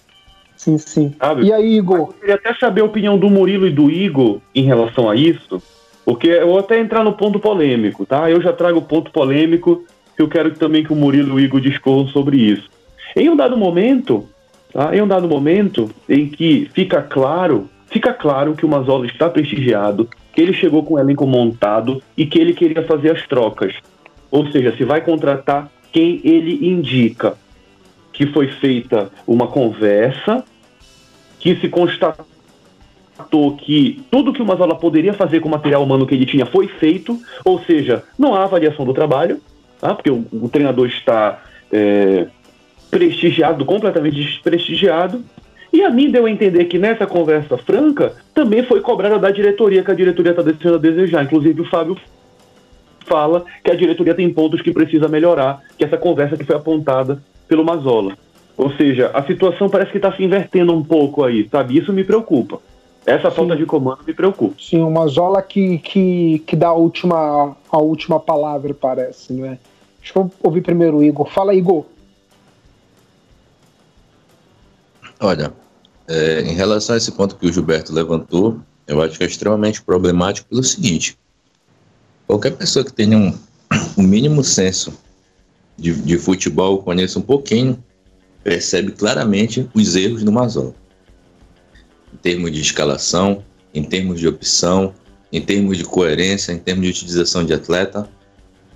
[0.56, 1.12] Sim, sim.
[1.18, 1.48] Sabe?
[1.48, 1.98] E aí, Igor?
[1.98, 5.60] Eu queria até saber a opinião do Murilo e do Igor em relação a isso,
[6.06, 8.30] porque eu vou até entrar no ponto polêmico, tá?
[8.30, 9.84] Eu já trago o ponto polêmico
[10.16, 12.70] que eu quero também que o Murilo e o Igor discorram sobre isso.
[13.16, 14.30] Em um dado momento,
[14.72, 14.96] tá?
[14.96, 20.08] Em um dado momento em que fica claro, fica claro que o Mazola está prestigiado,
[20.32, 23.74] que ele chegou com o elenco montado e que ele queria fazer as trocas.
[24.30, 27.38] Ou seja, se vai contratar quem ele indica.
[28.12, 30.44] Que foi feita uma conversa,
[31.40, 32.26] que se constatou
[33.58, 36.68] que tudo que o Mazola poderia fazer com o material humano que ele tinha foi
[36.68, 39.40] feito, ou seja, não há avaliação do trabalho,
[39.80, 39.94] tá?
[39.94, 42.28] porque o, o treinador está é,
[42.90, 45.24] prestigiado, completamente desprestigiado,
[45.72, 49.84] e a mim deu a entender que nessa conversa franca também foi cobrada da diretoria,
[49.84, 51.24] que a diretoria está deixando a desejar.
[51.24, 51.98] Inclusive o Fábio
[53.06, 57.22] fala que a diretoria tem pontos que precisa melhorar, que essa conversa que foi apontada
[57.48, 58.18] pelo Mazola.
[58.58, 61.78] Ou seja, a situação parece que está se invertendo um pouco aí, sabe?
[61.78, 62.62] Isso me preocupa.
[63.06, 63.60] Essa falta Sim.
[63.60, 64.56] de comando me preocupa.
[64.60, 69.60] Sim, uma Zola que, que, que dá a última, a última palavra, parece, não é?
[70.00, 71.30] Deixa eu ouvir primeiro o Igor.
[71.30, 71.86] Fala, Igor.
[75.20, 75.54] Olha,
[76.08, 79.84] é, em relação a esse ponto que o Gilberto levantou, eu acho que é extremamente
[79.84, 81.18] problemático pelo seguinte:
[82.26, 83.38] qualquer pessoa que tenha um,
[83.98, 84.94] um mínimo senso
[85.78, 87.84] de, de futebol, conheça um pouquinho,
[88.44, 90.74] percebe claramente os erros do Mazola
[92.26, 94.96] termos de escalação, em termos de opção,
[95.32, 98.10] em termos de coerência, em termos de utilização de atleta.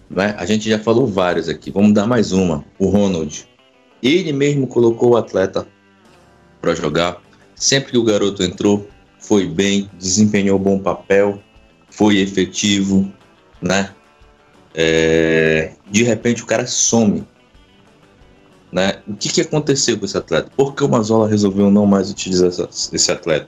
[0.08, 0.36] Né?
[0.38, 2.64] A gente já falou vários aqui, vamos dar mais uma.
[2.78, 3.48] O Ronald.
[4.04, 5.68] Ele mesmo colocou o atleta
[6.62, 7.20] para jogar.
[7.56, 11.42] Sempre que o garoto entrou, foi bem, desempenhou bom papel,
[11.90, 13.12] foi efetivo,
[13.60, 13.90] né?
[14.76, 15.72] É...
[15.90, 17.26] de repente o cara some.
[18.71, 19.01] Né?
[19.08, 20.51] O que, que aconteceu com esse atleta?
[20.55, 23.47] Por que o Mazola resolveu não mais utilizar esse atleta?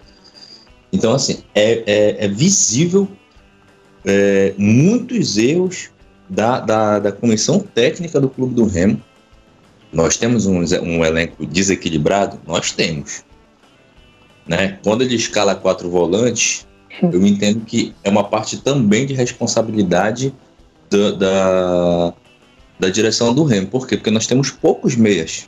[0.91, 3.07] Então, assim, é, é, é visível
[4.03, 5.89] é, muitos erros
[6.29, 9.01] da, da, da, comissão técnica do Clube do Remo.
[9.91, 12.39] Nós temos um, um elenco desequilibrado?
[12.47, 13.23] Nós temos.
[14.47, 14.79] Né?
[14.83, 16.65] Quando ele escala quatro volantes,
[17.01, 20.33] eu entendo que é uma parte também de responsabilidade
[20.89, 22.13] da, da,
[22.81, 23.67] da direção do Remo.
[23.67, 23.95] Por quê?
[23.95, 25.47] Porque nós temos poucos meias.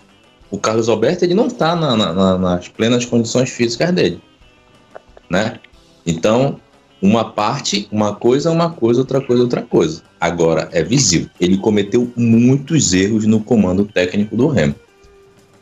[0.51, 4.21] O Carlos Alberto ele não está na, na, nas plenas condições físicas dele,
[5.27, 5.59] né?
[6.05, 6.59] Então,
[7.01, 10.03] uma parte, uma coisa, uma coisa, outra coisa, outra coisa.
[10.21, 11.27] Agora é visível.
[11.39, 14.75] Ele cometeu muitos erros no comando técnico do Remo.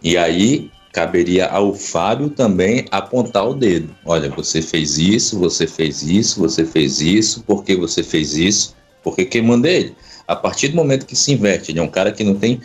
[0.03, 3.95] E aí caberia ao Fábio também apontar o dedo.
[4.05, 8.75] Olha, você fez isso, você fez isso, você fez isso, por que você fez isso?
[9.01, 9.95] Porque quem manda é ele.
[10.27, 12.61] A partir do momento que se inverte, ele é um cara que não tem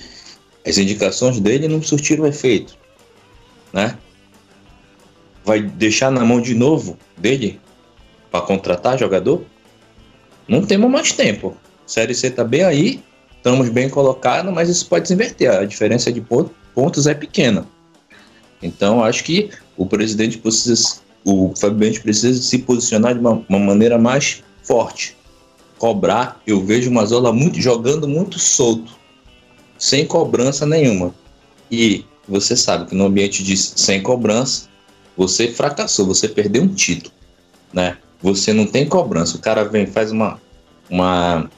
[0.67, 2.77] as indicações dele não surtiram efeito,
[3.73, 3.97] né?
[5.45, 7.61] Vai deixar na mão de novo dele
[8.33, 9.45] para contratar jogador?
[10.49, 11.57] Não temos mais tempo.
[11.87, 13.01] Série C tá bem aí,
[13.37, 15.51] estamos bem colocados, mas isso pode se inverter.
[15.53, 16.21] A diferença de
[16.75, 17.65] pontos é pequena.
[18.61, 23.97] Então, acho que o presidente precisa, o Fábio precisa se posicionar de uma, uma maneira
[23.99, 25.17] mais forte
[25.79, 28.93] cobrar, eu vejo o Mazola muito, jogando muito solto,
[29.79, 31.15] sem cobrança nenhuma.
[31.71, 34.69] E você sabe que no ambiente de sem cobrança,
[35.17, 37.15] você fracassou, você perdeu um título,
[37.73, 37.97] né?
[38.23, 39.37] Você não tem cobrança.
[39.37, 40.41] O cara vem, faz uma,
[40.89, 41.49] uma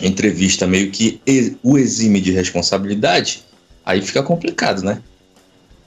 [0.00, 1.20] entrevista meio que
[1.62, 3.44] o exime de responsabilidade,
[3.84, 5.00] aí fica complicado, né?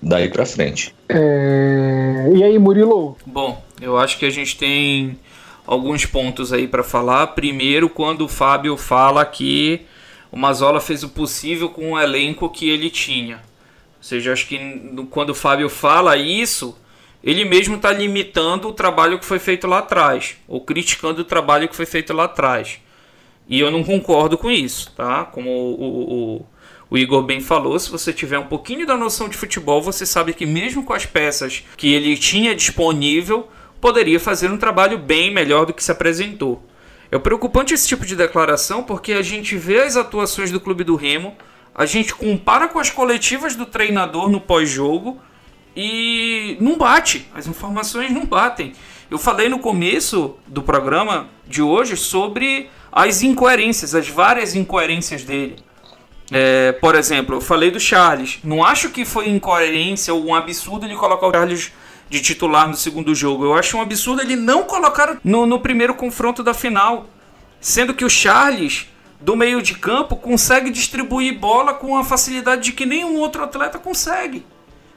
[0.02, 0.94] Daí pra frente.
[1.10, 2.32] É...
[2.36, 3.18] E aí, Murilo?
[3.26, 5.18] Bom, eu acho que a gente tem
[5.67, 7.27] alguns pontos aí para falar.
[7.27, 9.82] Primeiro, quando o Fábio fala que
[10.32, 13.36] o Mazola fez o possível com o elenco que ele tinha.
[13.97, 14.58] Ou seja, acho que
[15.10, 16.77] quando o Fábio fala isso,
[17.23, 21.67] ele mesmo está limitando o trabalho que foi feito lá atrás, ou criticando o trabalho
[21.67, 22.80] que foi feito lá atrás.
[23.49, 25.25] E eu não concordo com isso, tá?
[25.25, 26.45] Como o, o,
[26.89, 30.34] o Igor bem falou, se você tiver um pouquinho da noção de futebol, você sabe
[30.34, 33.47] que mesmo com as peças que ele tinha disponível,
[33.80, 36.63] poderia fazer um trabalho bem melhor do que se apresentou.
[37.12, 40.96] É preocupante esse tipo de declaração porque a gente vê as atuações do clube do
[40.96, 41.36] Remo,
[41.74, 45.22] a gente compara com as coletivas do treinador no pós-jogo
[45.76, 48.74] e não bate, as informações não batem.
[49.10, 55.56] Eu falei no começo do programa de hoje sobre as incoerências, as várias incoerências dele.
[56.32, 58.40] É, por exemplo, eu falei do Charles.
[58.44, 61.71] Não acho que foi incoerência ou um absurdo ele colocar o Charles
[62.10, 63.45] de titular no segundo jogo.
[63.45, 67.08] Eu acho um absurdo ele não colocar no, no primeiro confronto da final.
[67.60, 68.87] Sendo que o Charles,
[69.19, 73.79] do meio de campo, consegue distribuir bola com uma facilidade de que nenhum outro atleta
[73.79, 74.45] consegue.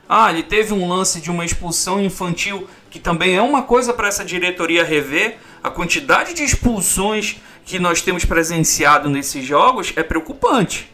[0.09, 4.09] Ah, ele teve um lance de uma expulsão infantil, que também é uma coisa para
[4.09, 5.39] essa diretoria rever.
[5.63, 10.91] A quantidade de expulsões que nós temos presenciado nesses jogos é preocupante.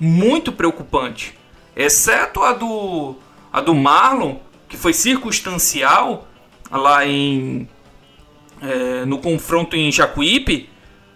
[0.00, 1.38] Muito preocupante.
[1.76, 3.14] Exceto a do,
[3.52, 4.36] a do Marlon,
[4.76, 6.28] que foi circunstancial
[6.70, 7.66] lá em
[8.60, 10.68] é, no confronto em Jacuípe,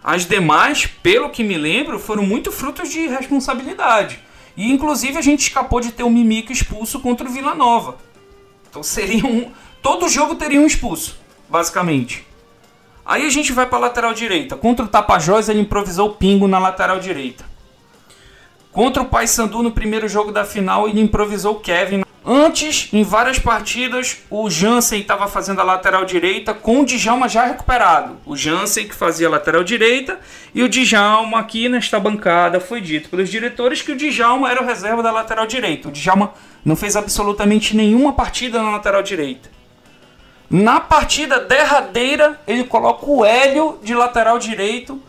[0.03, 4.19] as demais, pelo que me lembro, foram muito frutos de responsabilidade.
[4.57, 7.97] E inclusive a gente escapou de ter o Mimica expulso contra o Vila Nova.
[8.69, 9.51] Então seria um.
[9.81, 11.17] Todo jogo teria um expulso,
[11.49, 12.25] basicamente.
[13.05, 14.55] Aí a gente vai para a lateral direita.
[14.55, 17.45] Contra o Tapajós ele improvisou o pingo na lateral direita.
[18.71, 23.39] Contra o Paysandu no primeiro jogo da final ele improvisou o Kevin Antes, em várias
[23.39, 28.17] partidas, o Jansen estava fazendo a lateral direita com o Djalma já recuperado.
[28.27, 30.19] O Jansen que fazia a lateral direita
[30.53, 34.65] e o Djalma aqui nesta bancada foi dito pelos diretores que o Djalma era o
[34.65, 35.87] reserva da lateral direita.
[35.87, 36.31] O Djalma
[36.63, 39.49] não fez absolutamente nenhuma partida na lateral direita.
[40.47, 45.01] Na partida derradeira, ele coloca o Hélio de lateral direito.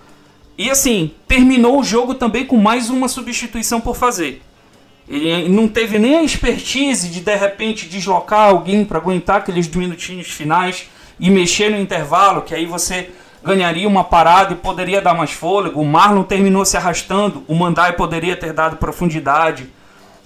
[0.57, 4.41] E assim, terminou o jogo também com mais uma substituição por fazer.
[5.13, 10.29] Ele não teve nem a expertise de de repente deslocar alguém para aguentar aqueles minutinhos
[10.29, 10.89] finais
[11.21, 13.11] e mexer no intervalo, que aí você
[13.45, 15.83] ganharia uma parada e poderia dar mais fôlego.
[15.83, 19.71] O Marlon terminou se arrastando, o Mandai poderia ter dado profundidade.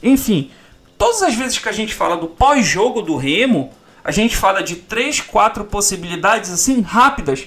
[0.00, 0.52] Enfim,
[0.96, 3.72] todas as vezes que a gente fala do pós-jogo do Remo,
[4.04, 7.46] a gente fala de três, quatro possibilidades assim rápidas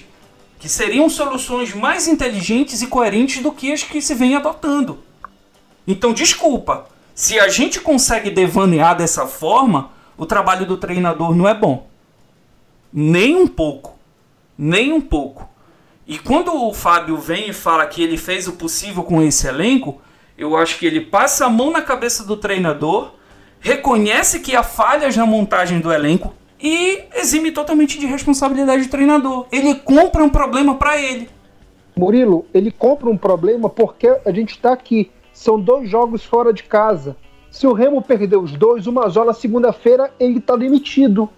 [0.58, 4.98] que seriam soluções mais inteligentes e coerentes do que as que se vem adotando.
[5.88, 6.86] Então, desculpa,
[7.20, 11.86] se a gente consegue devanear dessa forma, o trabalho do treinador não é bom.
[12.90, 13.98] Nem um pouco.
[14.56, 15.46] Nem um pouco.
[16.06, 20.00] E quando o Fábio vem e fala que ele fez o possível com esse elenco,
[20.38, 23.12] eu acho que ele passa a mão na cabeça do treinador,
[23.60, 29.46] reconhece que há falhas na montagem do elenco e exime totalmente de responsabilidade do treinador.
[29.52, 31.28] Ele compra um problema para ele.
[31.94, 35.10] Murilo, ele compra um problema porque a gente está aqui.
[35.40, 37.16] São dois jogos fora de casa.
[37.50, 41.30] Se o Remo perder os dois, uma Mazola segunda-feira ele está demitido.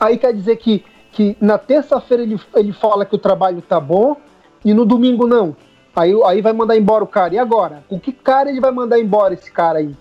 [0.00, 4.16] Aí quer dizer que que na terça-feira ele, ele fala que o trabalho tá bom
[4.64, 5.56] e no domingo não.
[5.94, 7.32] Aí, aí vai mandar embora o cara.
[7.32, 7.84] E agora?
[7.88, 9.94] Com que cara ele vai mandar embora esse cara aí?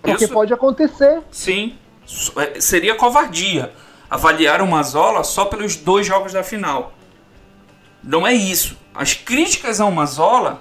[0.00, 0.32] Porque Isso...
[0.32, 1.20] pode acontecer.
[1.30, 1.76] Sim.
[2.38, 3.70] É, seria covardia
[4.08, 6.94] avaliar o Mazola só pelos dois jogos da final.
[8.02, 8.78] Não é isso.
[8.98, 10.58] As críticas ao Mazola,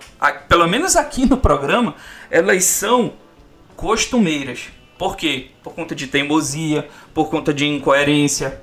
[0.48, 1.96] pelo menos aqui no programa,
[2.30, 3.14] elas são
[3.76, 4.66] costumeiras.
[4.96, 5.50] Por quê?
[5.64, 8.62] Por conta de teimosia, por conta de incoerência.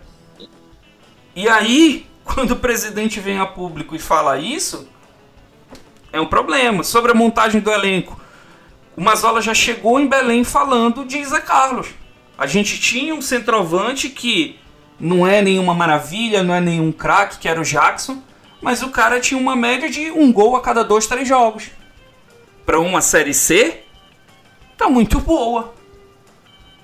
[1.34, 4.88] E aí, quando o presidente vem a público e fala isso,
[6.12, 6.84] é um problema.
[6.84, 8.20] Sobre a montagem do elenco,
[8.96, 11.88] o Mazola já chegou em Belém falando de Zé Carlos.
[12.38, 14.56] A gente tinha um centroavante que
[15.00, 18.22] não é nenhuma maravilha, não é nenhum craque, que era o Jackson,
[18.64, 21.64] mas o cara tinha uma média de um gol a cada dois, três jogos.
[22.64, 23.82] Para uma Série C,
[24.74, 25.74] tá muito boa.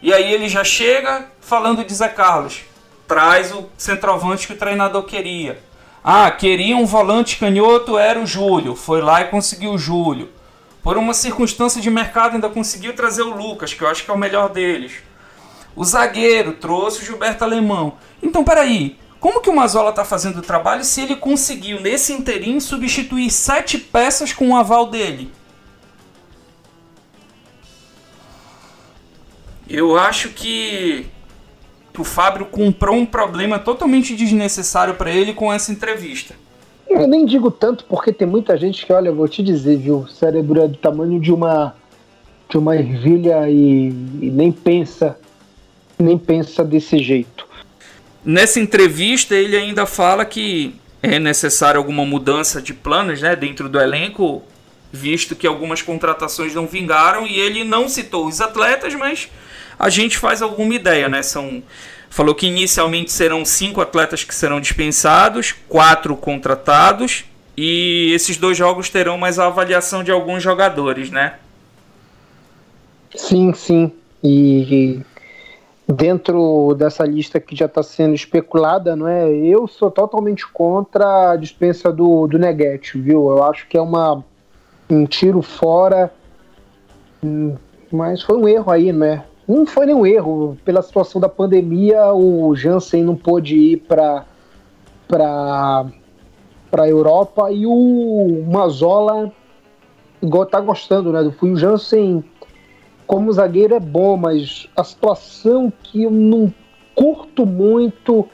[0.02, 2.60] E aí ele já chega falando de Zé Carlos.
[3.08, 5.58] Traz o centroavante que o treinador queria.
[6.04, 8.76] Ah, queria um volante canhoto, era o Júlio.
[8.76, 10.28] Foi lá e conseguiu o Júlio.
[10.82, 14.14] Por uma circunstância de mercado, ainda conseguiu trazer o Lucas, que eu acho que é
[14.14, 14.92] o melhor deles.
[15.74, 17.94] O zagueiro trouxe o Gilberto Alemão.
[18.22, 22.58] Então, peraí, como que o Mazola está fazendo o trabalho se ele conseguiu, nesse interim,
[22.58, 25.30] substituir sete peças com o aval dele?
[29.68, 31.06] Eu acho que
[31.96, 36.34] o Fábio comprou um problema totalmente desnecessário para ele com essa entrevista.
[36.88, 39.98] Eu nem digo tanto porque tem muita gente que, olha, eu vou te dizer, viu,
[39.98, 41.74] o cérebro é do tamanho de uma
[42.48, 43.90] de uma ervilha e,
[44.20, 45.16] e nem pensa
[45.96, 47.46] nem pensa desse jeito.
[48.24, 53.80] Nessa entrevista ele ainda fala que é necessário alguma mudança de planos, né, dentro do
[53.80, 54.42] elenco,
[54.92, 59.28] visto que algumas contratações não vingaram e ele não citou os atletas, mas
[59.78, 61.22] a gente faz alguma ideia, né?
[61.22, 61.62] São
[62.10, 67.24] falou que inicialmente serão cinco atletas que serão dispensados, quatro contratados
[67.56, 71.34] e esses dois jogos terão mais a avaliação de alguns jogadores, né?
[73.14, 73.92] Sim, sim.
[74.22, 75.00] E,
[75.90, 79.28] dentro dessa lista que já está sendo especulada, não é?
[79.28, 83.30] Eu sou totalmente contra a dispensa do, do Neguete, viu?
[83.30, 84.24] Eu acho que é uma,
[84.88, 86.12] um tiro fora,
[87.90, 89.24] mas foi um erro aí, né?
[89.46, 90.56] Não foi nenhum erro.
[90.64, 94.24] Pela situação da pandemia, o Jansen não pôde ir para
[95.08, 95.86] para
[96.70, 99.32] para Europa e o Mazola
[100.48, 101.32] tá gostando, né?
[101.42, 102.22] O Jansen
[103.10, 106.54] como zagueiro é bom, mas a situação que eu não
[106.94, 108.28] curto muito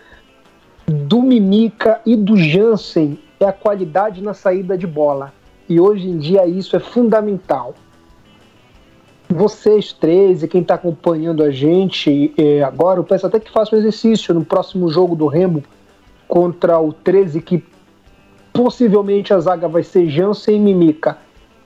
[0.87, 5.33] do Mimica e do Jansen é a qualidade na saída de bola.
[5.67, 7.75] E hoje em dia isso é fundamental
[9.31, 13.75] vocês três e quem está acompanhando a gente é, agora, eu peço até que faça
[13.75, 15.65] um exercício no próximo jogo do Remo
[16.29, 17.65] contra o 13, que
[18.53, 21.17] possivelmente a zaga vai ser Jansen e Mimica.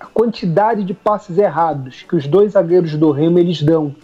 [0.01, 3.94] A quantidade de passes errados que os dois zagueiros do Remo eles dão,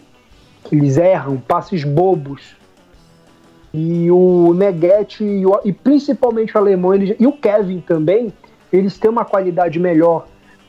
[0.71, 2.55] eles erram, passes bobos.
[3.73, 8.31] E o Neguete e, e principalmente o alemão eles, e o Kevin também,
[8.71, 10.27] eles têm uma qualidade melhor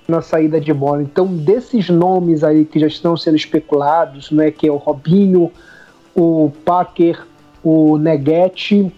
[0.07, 1.03] na saída de bola.
[1.03, 5.51] Então, desses nomes aí que já estão sendo especulados, né, que é o Robinho,
[6.15, 7.25] o Packer,
[7.61, 8.93] o Neguete,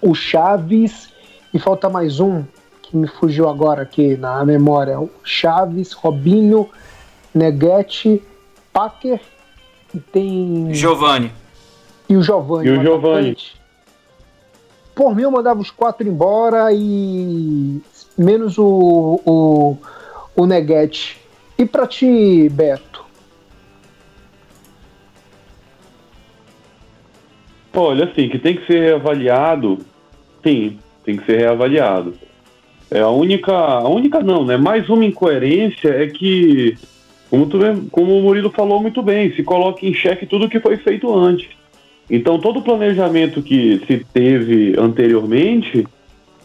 [0.00, 1.12] o Chaves
[1.52, 2.44] e falta mais um
[2.94, 6.70] que me fugiu agora aqui na memória, o Chaves, Robinho,
[7.34, 8.22] Neguete,
[8.72, 9.20] Packer
[9.92, 11.32] e tem Giovanni.
[12.08, 12.68] E o Giovanni.
[12.68, 13.36] E o Giovanni.
[14.94, 17.80] Por mim, eu mandava os quatro embora e.
[18.16, 19.76] menos o, o,
[20.36, 21.20] o Neguete.
[21.58, 23.04] E para ti, Beto?
[27.72, 29.78] Olha, assim, que tem que ser reavaliado,
[30.44, 32.14] sim, tem que ser reavaliado.
[32.94, 34.56] É a única, a única não, né?
[34.56, 36.78] Mais uma incoerência é que,
[37.28, 37.58] como, tu,
[37.90, 41.48] como o Murilo falou muito bem, se coloca em xeque tudo que foi feito antes.
[42.08, 45.84] Então todo o planejamento que se teve anteriormente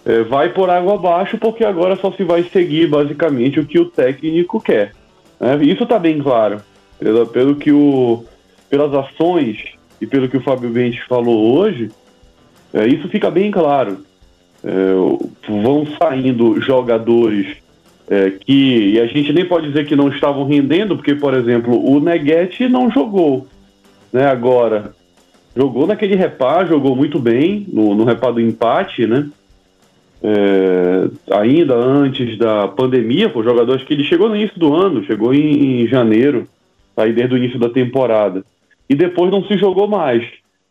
[0.03, 3.85] é, vai por água abaixo, porque agora só se vai seguir basicamente o que o
[3.85, 4.93] técnico quer.
[5.39, 5.55] Né?
[5.61, 6.63] Isso está bem claro.
[6.97, 8.25] Pelo, pelo que o,
[8.71, 9.65] pelas ações
[10.01, 11.91] e pelo que o Fábio Bentes falou hoje,
[12.73, 14.08] é, isso fica bem claro.
[14.63, 14.93] É,
[15.47, 17.57] vão saindo jogadores
[18.09, 21.79] é, que e a gente nem pode dizer que não estavam rendendo, porque, por exemplo,
[21.79, 23.47] o Neguete não jogou
[24.11, 24.93] né, agora.
[25.55, 29.29] Jogou naquele repá, jogou muito bem no, no repá do empate, né?
[30.21, 35.03] É, ainda antes da pandemia, o jogador acho que ele chegou no início do ano,
[35.05, 36.47] chegou em, em janeiro,
[36.97, 38.43] aí desde o início da temporada
[38.89, 40.25] e depois não se jogou mais.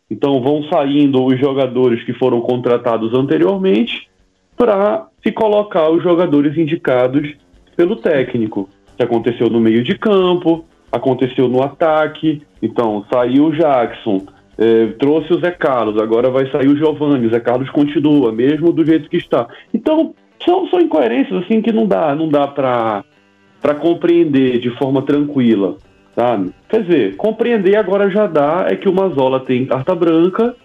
[0.09, 4.09] Então vão saindo os jogadores que foram contratados anteriormente
[4.57, 7.31] para se colocar os jogadores indicados
[7.75, 8.67] pelo técnico.
[8.97, 12.41] Que aconteceu no meio de campo, aconteceu no ataque.
[12.61, 14.25] Então saiu o Jackson,
[14.57, 17.27] eh, trouxe o Zé Carlos, agora vai sair o Giovanni.
[17.27, 19.47] O Zé Carlos continua, mesmo do jeito que está.
[19.73, 25.77] Então são, são incoerências assim que não dá, não dá para compreender de forma tranquila
[26.15, 26.51] sabe?
[26.67, 30.55] Quer dizer, compreender agora já dá é que o Mazola tem carta branca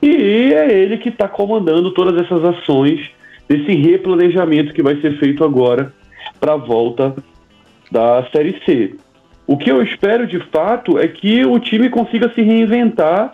[0.00, 3.10] e é ele que está comandando todas essas ações
[3.48, 5.92] desse replanejamento que vai ser feito agora
[6.40, 7.14] para a volta
[7.90, 8.96] da Série C.
[9.46, 13.32] O que eu espero de fato é que o time consiga se reinventar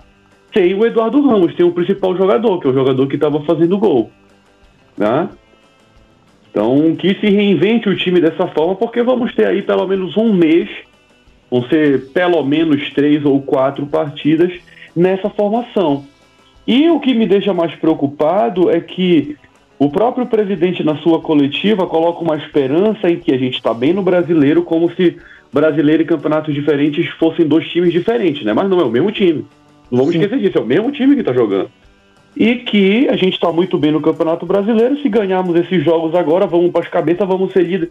[0.53, 3.79] sem o Eduardo Ramos, tem o principal jogador, que é o jogador que estava fazendo
[3.79, 4.11] gol.
[4.97, 5.29] Né?
[6.51, 10.33] Então, que se reinvente o time dessa forma, porque vamos ter aí pelo menos um
[10.33, 10.69] mês
[11.51, 14.53] Vão ser pelo menos três ou quatro partidas
[14.95, 16.05] nessa formação.
[16.67, 19.37] E o que me deixa mais preocupado é que
[19.79, 23.93] o próprio presidente, na sua coletiva, coloca uma esperança em que a gente está bem
[23.93, 25.17] no brasileiro, como se
[25.53, 28.53] brasileiro e campeonatos diferentes fossem dois times diferentes, né?
[28.53, 29.47] Mas não é o mesmo time.
[29.91, 30.21] Não vamos Sim.
[30.21, 31.71] esquecer disso, é o mesmo time que está jogando.
[32.37, 35.01] E que a gente está muito bem no Campeonato Brasileiro.
[35.01, 37.91] Se ganharmos esses jogos agora, vamos para as cabeças, vamos ser líderes.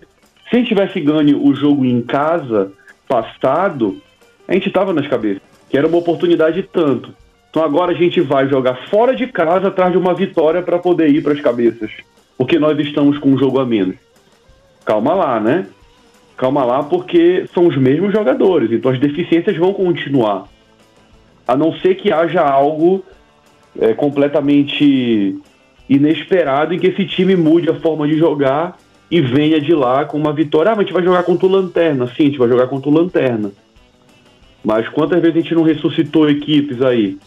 [0.50, 2.72] Se a gente tivesse ganho o jogo em casa,
[3.08, 4.02] passado,
[4.48, 7.14] a gente estava nas cabeças, que era uma oportunidade tanto.
[7.50, 11.10] Então agora a gente vai jogar fora de casa atrás de uma vitória para poder
[11.10, 11.92] ir para as cabeças,
[12.38, 13.96] porque nós estamos com um jogo a menos.
[14.86, 15.68] Calma lá, né?
[16.36, 20.48] Calma lá, porque são os mesmos jogadores, então as deficiências vão continuar.
[21.48, 23.04] A não ser que haja algo
[23.80, 25.36] é, completamente
[25.90, 28.78] inesperado em que esse time mude a forma de jogar
[29.10, 30.72] e venha de lá com uma vitória.
[30.72, 32.08] Ah, mas a gente vai jogar contra o Lanterna.
[32.08, 33.52] Sim, a gente vai jogar contra o Lanterna.
[34.64, 37.18] Mas quantas vezes a gente não ressuscitou equipes aí?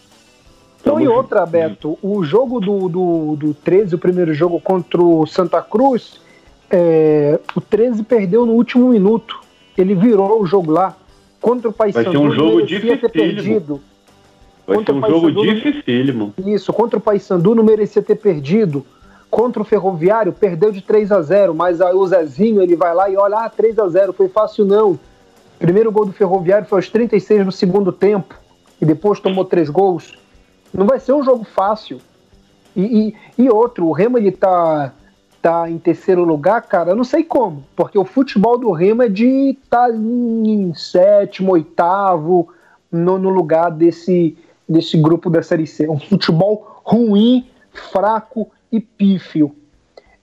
[0.81, 5.27] Então, e outra, Beto, o jogo do, do, do 13, o primeiro jogo contra o
[5.27, 6.21] Santa Cruz,
[6.71, 9.41] é, o 13 perdeu no último minuto.
[9.77, 10.97] Ele virou o jogo lá.
[11.41, 13.81] Contra o Paysandu, Vai ser um jogo dificílimo.
[14.67, 16.35] Vai contra ser um jogo dificílimo.
[16.47, 18.85] Isso, contra o Paysandu não merecia ter perdido
[19.31, 23.09] contra o Ferroviário, perdeu de 3 a 0 mas aí o Zezinho ele vai lá
[23.09, 24.99] e olha, ah, 3 a 0 foi fácil não.
[25.59, 28.35] Primeiro gol do Ferroviário foi aos 36 do segundo tempo,
[28.81, 30.19] e depois tomou três gols.
[30.73, 32.01] Não vai ser um jogo fácil.
[32.75, 34.93] E, e, e outro, o Remo ele tá,
[35.43, 39.09] tá em terceiro lugar, cara, eu não sei como, porque o futebol do Remo é
[39.09, 42.49] de estar tá em sétimo, oitavo,
[42.91, 44.37] no, no lugar desse,
[44.69, 45.89] desse grupo da Série C.
[45.89, 47.47] Um futebol ruim,
[47.93, 49.55] fraco e pífio.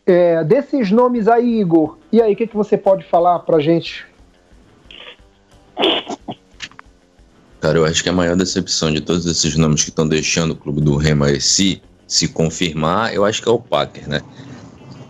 [0.06, 4.06] É, desses nomes aí, Igor, e aí, o que, que você pode falar pra gente?
[7.60, 10.56] Cara, eu acho que a maior decepção de todos esses nomes que estão deixando o
[10.56, 14.22] clube do Rema se, se confirmar, eu acho que é o Packer, né?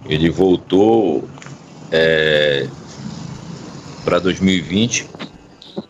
[0.10, 1.24] Ele voltou
[1.92, 2.68] é,
[4.04, 5.08] para 2020,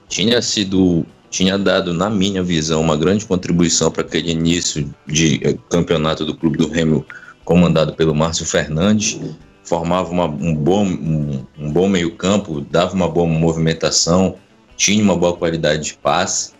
[0.10, 5.56] tinha sido, tinha dado, na minha visão, uma grande contribuição para aquele início de é,
[5.70, 7.06] campeonato do clube do Remo
[7.48, 9.22] comandado pelo Márcio Fernandes,
[9.64, 14.36] formava uma, um bom, um, um bom meio-campo, dava uma boa movimentação,
[14.76, 16.52] tinha uma boa qualidade de passe.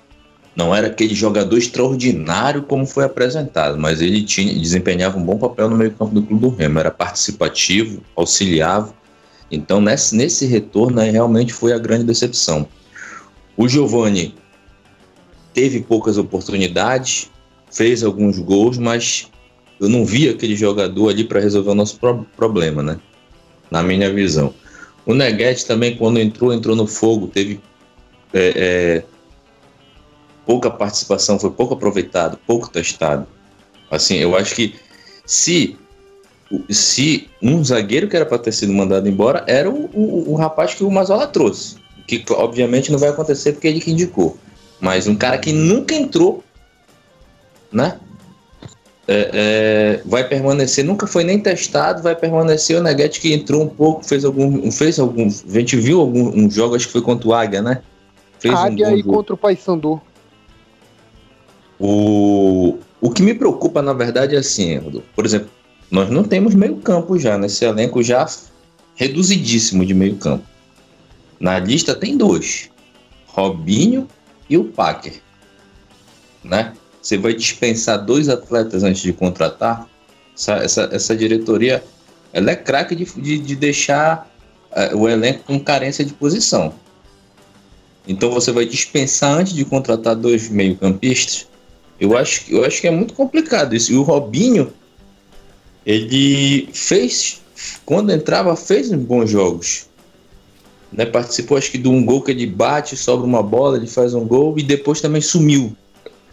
[0.56, 5.70] Não era aquele jogador extraordinário como foi apresentado, mas ele tinha, desempenhava um bom papel
[5.70, 6.80] no meio-campo do Clube do Remo.
[6.80, 8.94] Era participativo, auxiliava.
[9.52, 12.66] Então, nesse, nesse retorno, aí, realmente foi a grande decepção.
[13.58, 14.36] O Giovani
[15.54, 17.30] teve poucas oportunidades,
[17.70, 19.30] fez alguns gols, mas
[19.80, 23.00] eu não vi aquele jogador ali para resolver o nosso pro problema, né?
[23.70, 24.54] Na minha visão.
[25.06, 27.62] O Neguete também, quando entrou, entrou no fogo, teve
[28.34, 29.04] é, é,
[30.46, 33.28] pouca participação, foi pouco aproveitado, pouco testado.
[33.90, 34.76] Assim, eu acho que
[35.26, 35.78] se
[36.70, 40.74] se um zagueiro que era para ter sido mandado embora era o, o, o, rapaz
[40.74, 41.76] que o Mazola trouxe,
[42.08, 44.38] que obviamente não vai acontecer porque ele que indicou,
[44.80, 46.42] mas um cara que nunca entrou,
[47.70, 48.00] né?
[49.10, 53.70] É, é, vai permanecer, nunca foi nem testado, vai permanecer o Neguete que entrou um
[53.70, 57.26] pouco, fez algum, fez algum, a gente viu algum um jogo, acho que foi contra
[57.26, 57.82] o Águia, né?
[58.38, 59.14] Fez Águia um e jogo.
[59.14, 60.02] contra o Paysandu.
[61.80, 64.82] O, o que me preocupa, na verdade, é assim,
[65.16, 65.50] por exemplo,
[65.90, 68.28] nós não temos meio campo já, nesse elenco já
[68.96, 70.44] reduzidíssimo de meio campo.
[71.40, 72.70] Na lista tem dois,
[73.28, 74.08] Robinho
[74.50, 75.22] e o Packer,
[76.44, 76.74] né?
[77.02, 79.88] Você vai dispensar dois atletas antes de contratar?
[80.36, 81.84] Essa, essa, essa diretoria
[82.34, 84.30] ela é craque de, de, de, deixar
[84.72, 86.74] uh, o elenco com carência de posição.
[88.08, 91.48] Então você vai dispensar antes de contratar dois meio-campistas?
[92.00, 93.92] Eu acho, eu acho que é muito complicado isso.
[93.92, 94.72] E o Robinho,
[95.86, 97.42] ele fez,
[97.86, 99.88] quando entrava, fez bons jogos.
[100.92, 101.06] Né?
[101.06, 104.26] Participou, acho que de um gol que ele bate, sobra uma bola, ele faz um
[104.26, 105.76] gol e depois também sumiu.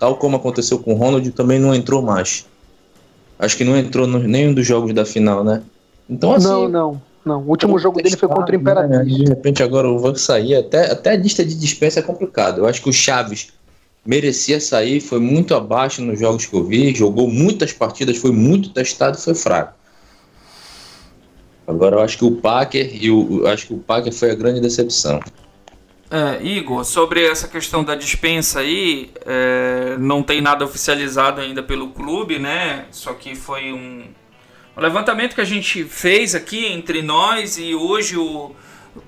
[0.04, 2.44] Tal como aconteceu com o Ronald, também não entrou mais.
[3.38, 5.62] Acho que não entrou no, nenhum dos jogos da final, né?
[6.10, 7.40] Então, assim, não, não, não.
[7.40, 8.98] O último jogo dele foi contra o Imperatriz.
[8.98, 9.24] Né?
[9.24, 12.58] De repente agora o Van sair, até, até a lista de dispensa é complicado.
[12.58, 13.54] Eu acho que o Chaves
[14.04, 18.74] merecia sair, foi muito abaixo nos jogos que eu vi, jogou muitas partidas, foi muito
[18.74, 19.72] testado, foi fraco.
[21.66, 24.60] Agora eu acho que o Packer e o acho que o Packer foi a grande
[24.60, 25.18] decepção.
[26.10, 31.88] É, Igor, sobre essa questão da dispensa aí, é, não tem nada oficializado ainda pelo
[31.88, 32.86] clube, né?
[32.90, 34.04] Só que foi um,
[34.76, 38.54] um, levantamento que a gente fez aqui entre nós e hoje o,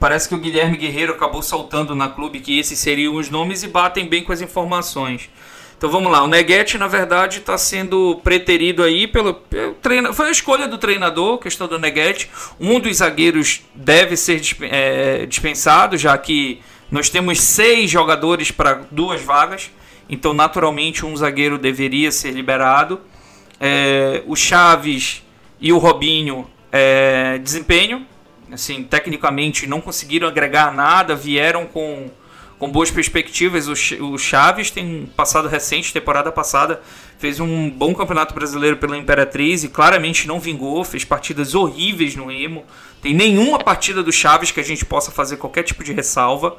[0.00, 3.68] parece que o Guilherme Guerreiro acabou saltando na clube que esses seriam os nomes e
[3.68, 5.28] batem bem com as informações.
[5.76, 10.28] Então vamos lá, o Neguete na verdade está sendo preterido aí pelo, pelo treino, foi
[10.28, 12.30] a escolha do treinador, questão do Neguete.
[12.58, 19.20] Um dos zagueiros deve ser é, dispensado, já que nós temos seis jogadores para duas
[19.22, 19.70] vagas,
[20.08, 23.00] então naturalmente um zagueiro deveria ser liberado.
[23.60, 25.22] É, o Chaves
[25.60, 28.06] e o Robinho é, desempenho,
[28.52, 32.10] assim, tecnicamente não conseguiram agregar nada, vieram com,
[32.58, 33.66] com boas perspectivas.
[33.66, 36.80] O, Chaves tem passado recente, temporada passada,
[37.18, 42.26] fez um bom campeonato brasileiro pela Imperatriz e claramente não vingou, fez partidas horríveis no
[42.26, 42.64] Remo.
[43.02, 46.56] Tem nenhuma partida do Chaves que a gente possa fazer qualquer tipo de ressalva.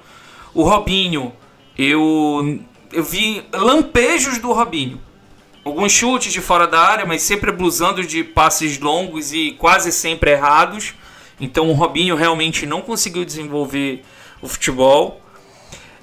[0.54, 1.34] O Robinho,
[1.78, 2.60] eu,
[2.92, 5.00] eu vi lampejos do Robinho.
[5.64, 10.32] Alguns chutes de fora da área, mas sempre blusando de passes longos e quase sempre
[10.32, 10.94] errados.
[11.40, 14.04] Então o Robinho realmente não conseguiu desenvolver
[14.42, 15.22] o futebol.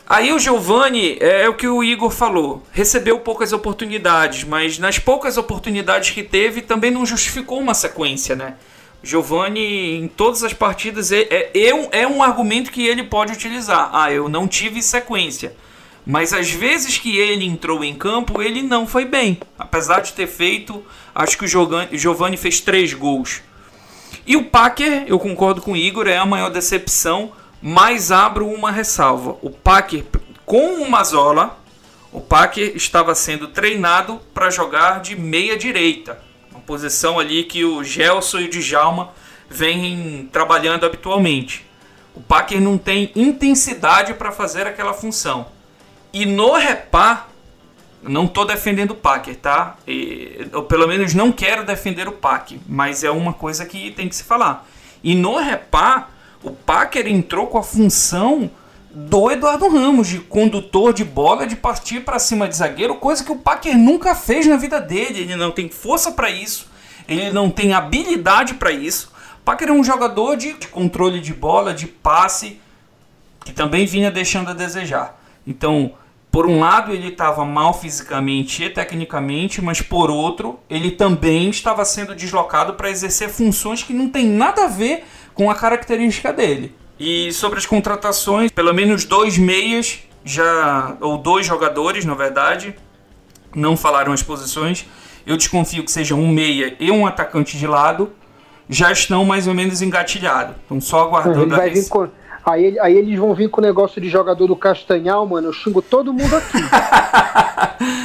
[0.06, 4.98] Aí o Giovani é, é o que o Igor falou, recebeu poucas oportunidades, mas nas
[4.98, 8.56] poucas oportunidades que teve também não justificou uma sequência, né?
[9.04, 13.90] Giovani, em todas as partidas, é, é, é, é um argumento que ele pode utilizar.
[13.92, 15.54] Ah, eu não tive sequência.
[16.06, 19.38] Mas às vezes que ele entrou em campo, ele não foi bem.
[19.58, 20.84] Apesar de ter feito,
[21.14, 23.42] acho que o Giovani fez três gols.
[24.26, 28.70] E o Packer, eu concordo com o Igor, é a maior decepção, mas abro uma
[28.70, 29.36] ressalva.
[29.42, 30.04] O Packer,
[30.46, 31.58] com o Mazola,
[32.10, 36.23] o Packer estava sendo treinado para jogar de meia direita
[36.66, 39.10] posição ali que o Gelson e o Djalma
[39.48, 41.66] vêm trabalhando habitualmente.
[42.14, 45.46] O Packer não tem intensidade para fazer aquela função.
[46.12, 47.26] E no repá,
[48.02, 49.76] não estou defendendo o Packer, tá?
[49.86, 54.08] E, eu pelo menos não quero defender o Packer, mas é uma coisa que tem
[54.08, 54.66] que se falar.
[55.02, 56.08] E no repá,
[56.42, 58.50] o Packer entrou com a função
[58.94, 63.32] do Eduardo Ramos, de condutor de bola, de partir para cima de zagueiro, coisa que
[63.32, 65.22] o Packer nunca fez na vida dele.
[65.22, 66.68] Ele não tem força para isso,
[67.08, 69.12] ele não tem habilidade para isso.
[69.40, 72.60] O Packer é um jogador de controle de bola, de passe,
[73.44, 75.20] que também vinha deixando a desejar.
[75.44, 75.92] Então,
[76.30, 81.84] por um lado, ele estava mal fisicamente e tecnicamente, mas por outro, ele também estava
[81.84, 86.74] sendo deslocado para exercer funções que não tem nada a ver com a característica dele.
[86.98, 92.74] E sobre as contratações, pelo menos dois meias já ou dois jogadores, na verdade,
[93.54, 94.86] não falaram as posições.
[95.26, 98.12] Eu desconfio que seja um meia e um atacante de lado,
[98.68, 100.56] já estão mais ou menos engatilhados.
[100.62, 101.88] Estão só aguardando a esse...
[101.88, 102.08] com...
[102.44, 105.48] aí, aí, eles vão vir com o negócio de jogador do Castanhal, mano.
[105.48, 106.58] Eu xingo todo mundo aqui.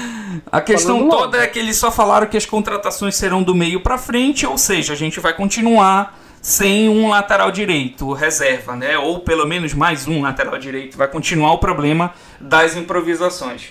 [0.52, 3.98] A questão toda é que eles só falaram que as contratações serão do meio para
[3.98, 6.18] frente, ou seja, a gente vai continuar
[6.50, 8.98] sem um lateral direito reserva, né?
[8.98, 10.98] Ou pelo menos mais um lateral direito.
[10.98, 13.70] Vai continuar o problema das improvisações.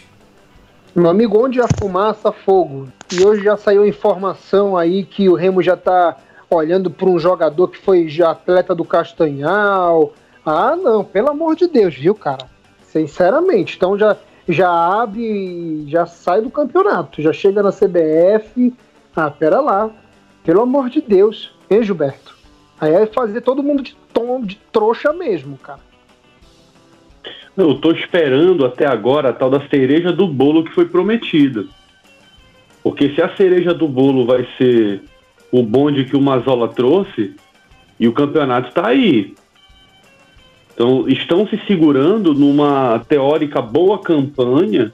[0.95, 2.89] Meu amigo, onde há fumaça, fogo.
[3.13, 6.19] E hoje já saiu informação aí que o Remo já está
[6.49, 10.13] olhando para um jogador que foi já atleta do Castanhal.
[10.47, 12.47] Ah, não, pelo amor de Deus, viu, cara?
[12.83, 13.75] Sinceramente.
[13.77, 14.17] Então já,
[14.49, 18.73] já abre, já sai do campeonato, já chega na CBF.
[19.17, 19.91] Ah, pera lá.
[20.45, 21.53] Pelo amor de Deus.
[21.69, 22.38] Hein, Gilberto?
[22.81, 25.81] Aí é fazer todo mundo de tom de trouxa mesmo, cara.
[27.57, 31.65] Eu tô esperando até agora a tal da cereja do bolo que foi prometida.
[32.83, 35.03] Porque se a cereja do bolo vai ser
[35.51, 37.35] o bonde que o Mazola trouxe,
[37.99, 39.35] e o campeonato está aí.
[40.75, 44.93] Então, estão se segurando numa teórica boa campanha,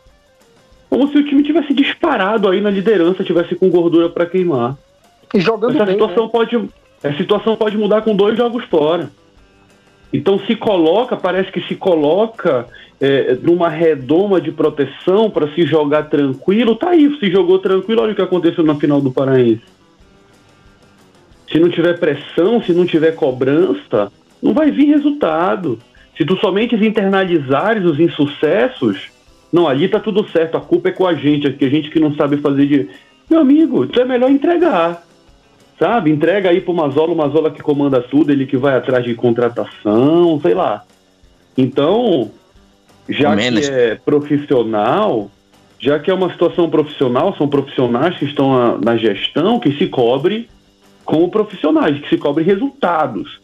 [0.88, 4.76] como se o time tivesse disparado aí na liderança, tivesse com gordura para queimar.
[5.34, 6.30] E jogando Essa bem, situação né?
[6.32, 6.68] pode
[7.08, 9.10] a situação pode mudar com dois jogos fora.
[10.10, 12.66] Então se coloca, parece que se coloca
[13.00, 16.76] é, numa redoma de proteção para se jogar tranquilo.
[16.76, 19.60] Tá aí, se jogou tranquilo, olha o que aconteceu na final do Paraense.
[21.50, 24.10] Se não tiver pressão, se não tiver cobrança,
[24.42, 25.78] não vai vir resultado.
[26.16, 29.08] Se tu somente internalizares os insucessos,
[29.52, 32.00] não, ali tá tudo certo, a culpa é com a gente, aqui a gente que
[32.00, 32.88] não sabe fazer de.
[33.28, 35.03] Meu amigo, então é melhor entregar
[35.78, 36.10] sabe?
[36.10, 40.40] Entrega aí pro Mazola, o Mazola que comanda tudo, ele que vai atrás de contratação,
[40.40, 40.84] sei lá.
[41.56, 42.30] Então,
[43.08, 45.30] já que é profissional,
[45.78, 49.86] já que é uma situação profissional, são profissionais que estão na, na gestão, que se
[49.86, 50.48] cobre
[51.04, 53.40] como profissionais, que se cobre resultados.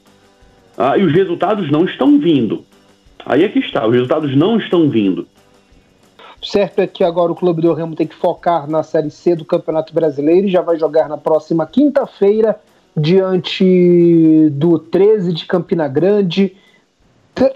[0.76, 2.64] Ah, e os resultados não estão vindo.
[3.26, 5.26] Aí é que está, os resultados não estão vindo.
[6.51, 9.44] Certo é que agora o Clube do Remo tem que focar na Série C do
[9.44, 12.59] Campeonato Brasileiro e já vai jogar na próxima quinta-feira
[12.96, 16.57] diante do 13 de Campina Grande.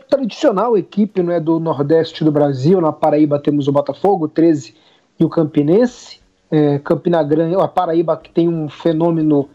[0.09, 4.76] Tradicional equipe não é, do Nordeste do Brasil, na Paraíba temos o Botafogo, o 13
[5.18, 6.20] e o Campinense.
[6.49, 9.49] É, Campina Grande, a Paraíba que tem um fenômeno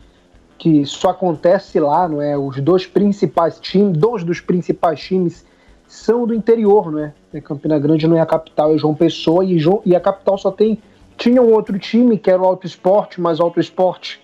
[0.58, 2.38] que só acontece lá, não é?
[2.38, 5.46] Os dois principais times, dois dos principais times
[5.90, 7.42] são do interior, não é?
[7.42, 10.52] Campina Grande não é a capital, é João Pessoa e, João, e a capital só
[10.52, 10.80] tem
[11.18, 14.22] tinha um outro time que era o Auto Esporte, mas o Auto Esporte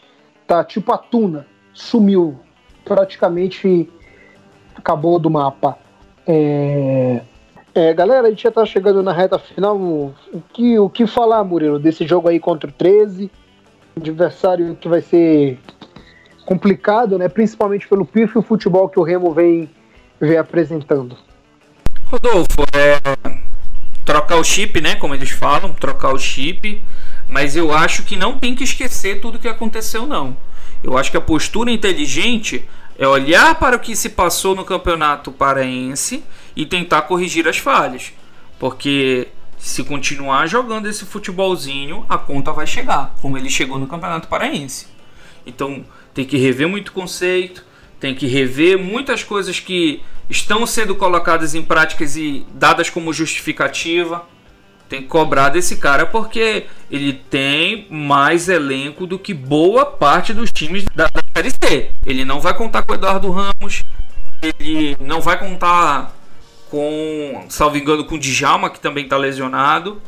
[0.47, 2.39] tá tipo a Tuna, sumiu,
[2.85, 3.89] praticamente
[4.75, 5.77] acabou do mapa.
[6.25, 7.21] É...
[7.73, 9.75] É, galera, a gente já tá chegando na reta final.
[9.75, 10.13] O
[10.53, 13.29] que, o que falar, Murilo, desse jogo aí contra o 13?
[13.97, 15.59] Adversário que vai ser
[16.45, 17.27] complicado, né?
[17.27, 19.69] Principalmente pelo pífio futebol que o Remo vem,
[20.21, 21.17] vem apresentando.
[22.05, 22.99] Rodolfo, é
[24.05, 24.95] trocar o chip, né?
[24.95, 26.81] Como eles falam, trocar o chip.
[27.27, 30.37] Mas eu acho que não tem que esquecer tudo que aconteceu, não.
[30.83, 35.31] Eu acho que a postura inteligente é olhar para o que se passou no campeonato
[35.31, 36.23] paraense
[36.55, 38.13] e tentar corrigir as falhas.
[38.59, 39.27] Porque
[39.57, 44.87] se continuar jogando esse futebolzinho, a conta vai chegar, como ele chegou no campeonato paraense.
[45.45, 45.83] Então
[46.13, 47.65] tem que rever muito conceito,
[48.05, 54.27] tem que rever muitas coisas que estão sendo colocadas em práticas e dadas como justificativa.
[54.87, 60.51] Tem que cobrar desse cara porque ele tem mais elenco do que boa parte dos
[60.51, 61.89] times da, da Série C.
[62.05, 63.81] Ele não vai contar com o Eduardo Ramos,
[64.59, 66.15] ele não vai contar
[66.69, 69.99] com, salvo engano, com o Djalma, que também está lesionado.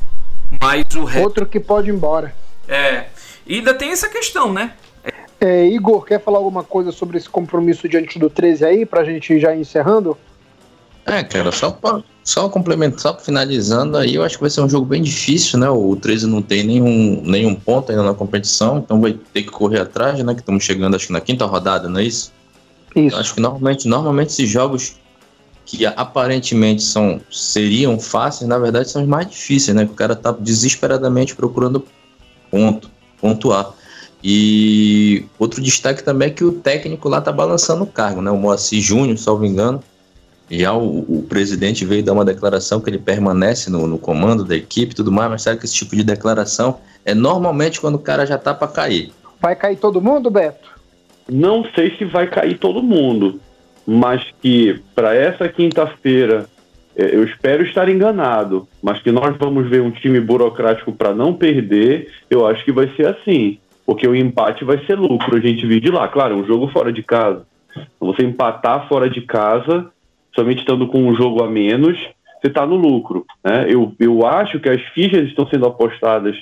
[0.61, 1.23] Mas o resto...
[1.23, 2.35] Outro que pode ir embora.
[2.67, 3.05] É.
[3.47, 4.73] E ainda tem essa questão, né?
[5.39, 9.39] É, Igor, quer falar alguma coisa sobre esse compromisso diante do 13 aí, pra gente
[9.39, 10.17] já ir encerrando?
[11.05, 14.69] É, cara, só pra, só complementar, só finalizando aí, eu acho que vai ser um
[14.69, 15.69] jogo bem difícil, né?
[15.69, 19.79] O 13 não tem nenhum, nenhum ponto ainda na competição, então vai ter que correr
[19.79, 20.33] atrás, né?
[20.33, 22.33] Que estamos chegando, acho que na quinta rodada, não é isso?
[22.95, 23.15] Isso.
[23.15, 24.97] Eu acho que normalmente, normalmente esses jogos
[25.65, 29.85] que aparentemente são, seriam fáceis, na verdade são os mais difíceis, né?
[29.85, 31.85] Que o cara tá desesperadamente procurando
[32.49, 32.89] ponto,
[33.21, 33.73] pontuar.
[34.23, 38.31] E outro destaque também é que o técnico lá tá balançando o cargo, né?
[38.31, 39.81] O Moacir Júnior, salvo engano,
[40.49, 44.55] já o, o, presidente veio dar uma declaração que ele permanece no, no comando da
[44.55, 47.99] equipe e tudo mais, mas sabe que esse tipo de declaração é normalmente quando o
[47.99, 49.11] cara já tá para cair.
[49.39, 50.69] Vai cair todo mundo, Beto?
[51.29, 53.39] Não sei se vai cair todo mundo,
[53.85, 56.45] mas que para essa quinta-feira
[56.95, 61.33] é, eu espero estar enganado, mas que nós vamos ver um time burocrático para não
[61.33, 65.65] perder, eu acho que vai ser assim, porque o empate vai ser lucro, a gente
[65.65, 66.09] vive de lá.
[66.09, 67.47] Claro, um jogo fora de casa.
[68.01, 69.89] Você empatar fora de casa
[70.35, 71.97] somente estando com um jogo a menos,
[72.39, 73.25] você está no lucro.
[73.43, 73.65] Né?
[73.69, 76.35] Eu, eu acho que as fichas estão sendo apostadas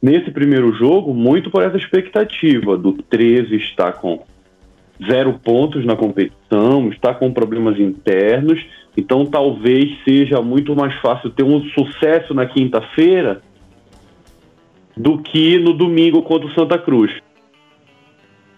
[0.00, 4.22] nesse primeiro jogo muito por essa expectativa do 13 estar com
[5.04, 8.62] zero pontos na competição, está com problemas internos,
[8.94, 13.40] então talvez seja muito mais fácil ter um sucesso na quinta-feira
[14.96, 17.12] do que no domingo contra o Santa Cruz.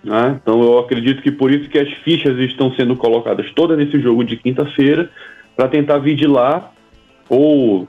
[0.02, 0.40] Né?
[0.42, 4.24] Então eu acredito que por isso que as fichas estão sendo colocadas todas nesse jogo
[4.24, 5.10] de quinta-feira
[5.56, 6.72] para tentar vir de lá
[7.28, 7.86] ou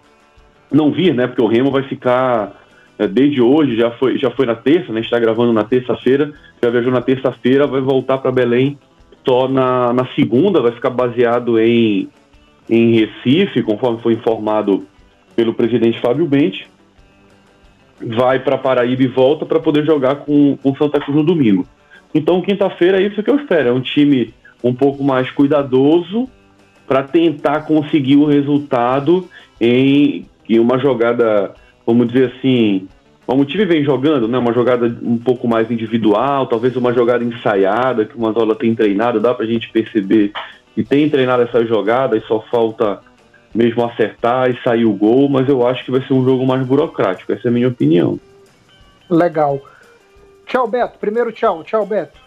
[0.72, 1.28] não vir, né?
[1.28, 2.64] Porque o Remo vai ficar
[2.98, 5.00] é, desde hoje, já foi, já foi na terça, né?
[5.02, 6.32] está gravando na terça-feira,
[6.62, 8.78] já viajou na terça-feira, vai voltar para Belém
[9.26, 12.10] só na, na segunda, vai ficar baseado em,
[12.70, 14.86] em Recife, conforme foi informado
[15.36, 16.68] pelo presidente Fábio Bente.
[18.06, 21.66] Vai para Paraíba e volta para poder jogar com, com Santa Cruz no domingo.
[22.14, 23.70] Então, quinta-feira é isso que eu espero.
[23.70, 24.34] É um time
[24.64, 26.30] um pouco mais cuidadoso
[26.88, 29.28] para tentar conseguir o resultado
[29.60, 31.54] em, em uma jogada
[31.86, 32.88] vamos dizer assim,
[33.26, 37.24] como o time vem jogando, né, uma jogada um pouco mais individual, talvez uma jogada
[37.24, 40.32] ensaiada, que o Mazola tem treinado, dá pra gente perceber
[40.74, 42.99] que tem treinado essa jogada e só falta
[43.54, 46.66] mesmo acertar e sair o gol, mas eu acho que vai ser um jogo mais
[46.66, 48.20] burocrático, essa é a minha opinião.
[49.10, 49.62] Legal.
[50.45, 50.97] Tchau, Beto.
[50.99, 51.64] Primeiro tchau.
[51.64, 52.20] Tchau, Beto.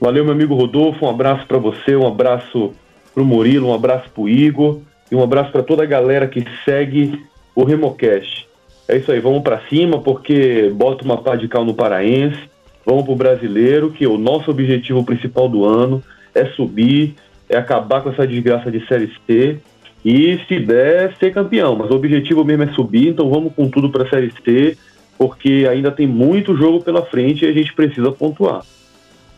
[0.00, 1.06] Valeu, meu amigo Rodolfo.
[1.06, 2.72] Um abraço para você, um abraço
[3.14, 7.24] pro Murilo, um abraço pro Igor e um abraço para toda a galera que segue
[7.54, 8.48] o Remocast.
[8.86, 12.38] É isso aí, vamos para cima porque bota uma pá de cal no paraense,
[12.84, 16.02] vamos pro brasileiro, que o nosso objetivo principal do ano
[16.34, 17.14] é subir,
[17.48, 19.58] é acabar com essa desgraça de Série C
[20.04, 21.74] e, se der, ser campeão.
[21.76, 24.76] Mas o objetivo mesmo é subir, então vamos com tudo para a Série C,
[25.16, 28.62] porque ainda tem muito jogo pela frente e a gente precisa pontuar.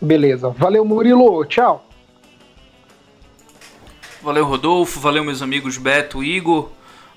[0.00, 0.50] Beleza.
[0.50, 1.44] Valeu, Murilo.
[1.44, 1.88] Tchau.
[4.22, 4.98] Valeu, Rodolfo.
[4.98, 6.70] Valeu, meus amigos Beto, Igor.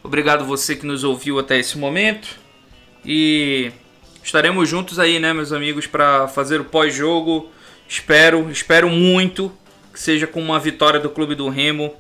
[0.04, 2.40] Obrigado você que nos ouviu até esse momento.
[3.04, 3.72] E
[4.24, 7.50] estaremos juntos aí, né, meus amigos, para fazer o pós-jogo.
[7.88, 9.52] Espero, espero muito
[9.92, 11.92] que seja com uma vitória do Clube do Remo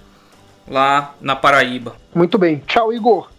[0.69, 1.95] lá na Paraíba.
[2.13, 2.61] Muito bem.
[2.67, 3.29] Tchau, Igor.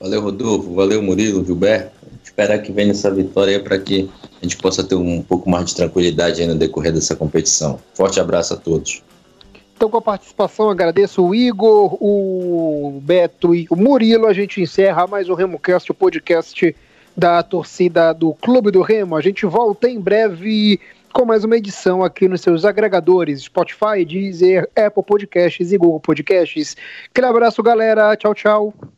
[0.00, 0.74] Valeu, Rodolfo.
[0.74, 1.96] Valeu, Murilo, Gilberto.
[2.22, 4.10] Esperar que venha essa vitória aí para que
[4.40, 7.78] a gente possa ter um pouco mais de tranquilidade aí no decorrer dessa competição.
[7.94, 9.02] Forte abraço a todos.
[9.76, 14.26] Então, com a participação, agradeço o Igor, o Beto e o Murilo.
[14.26, 16.74] A gente encerra mais o RemoCast, o podcast
[17.16, 19.16] da torcida do Clube do Remo.
[19.16, 20.80] A gente volta em breve
[21.16, 26.76] com mais uma edição aqui nos seus agregadores: Spotify, Deezer, Apple Podcasts e Google Podcasts.
[27.08, 28.14] Aquele abraço, galera.
[28.16, 28.95] Tchau, tchau.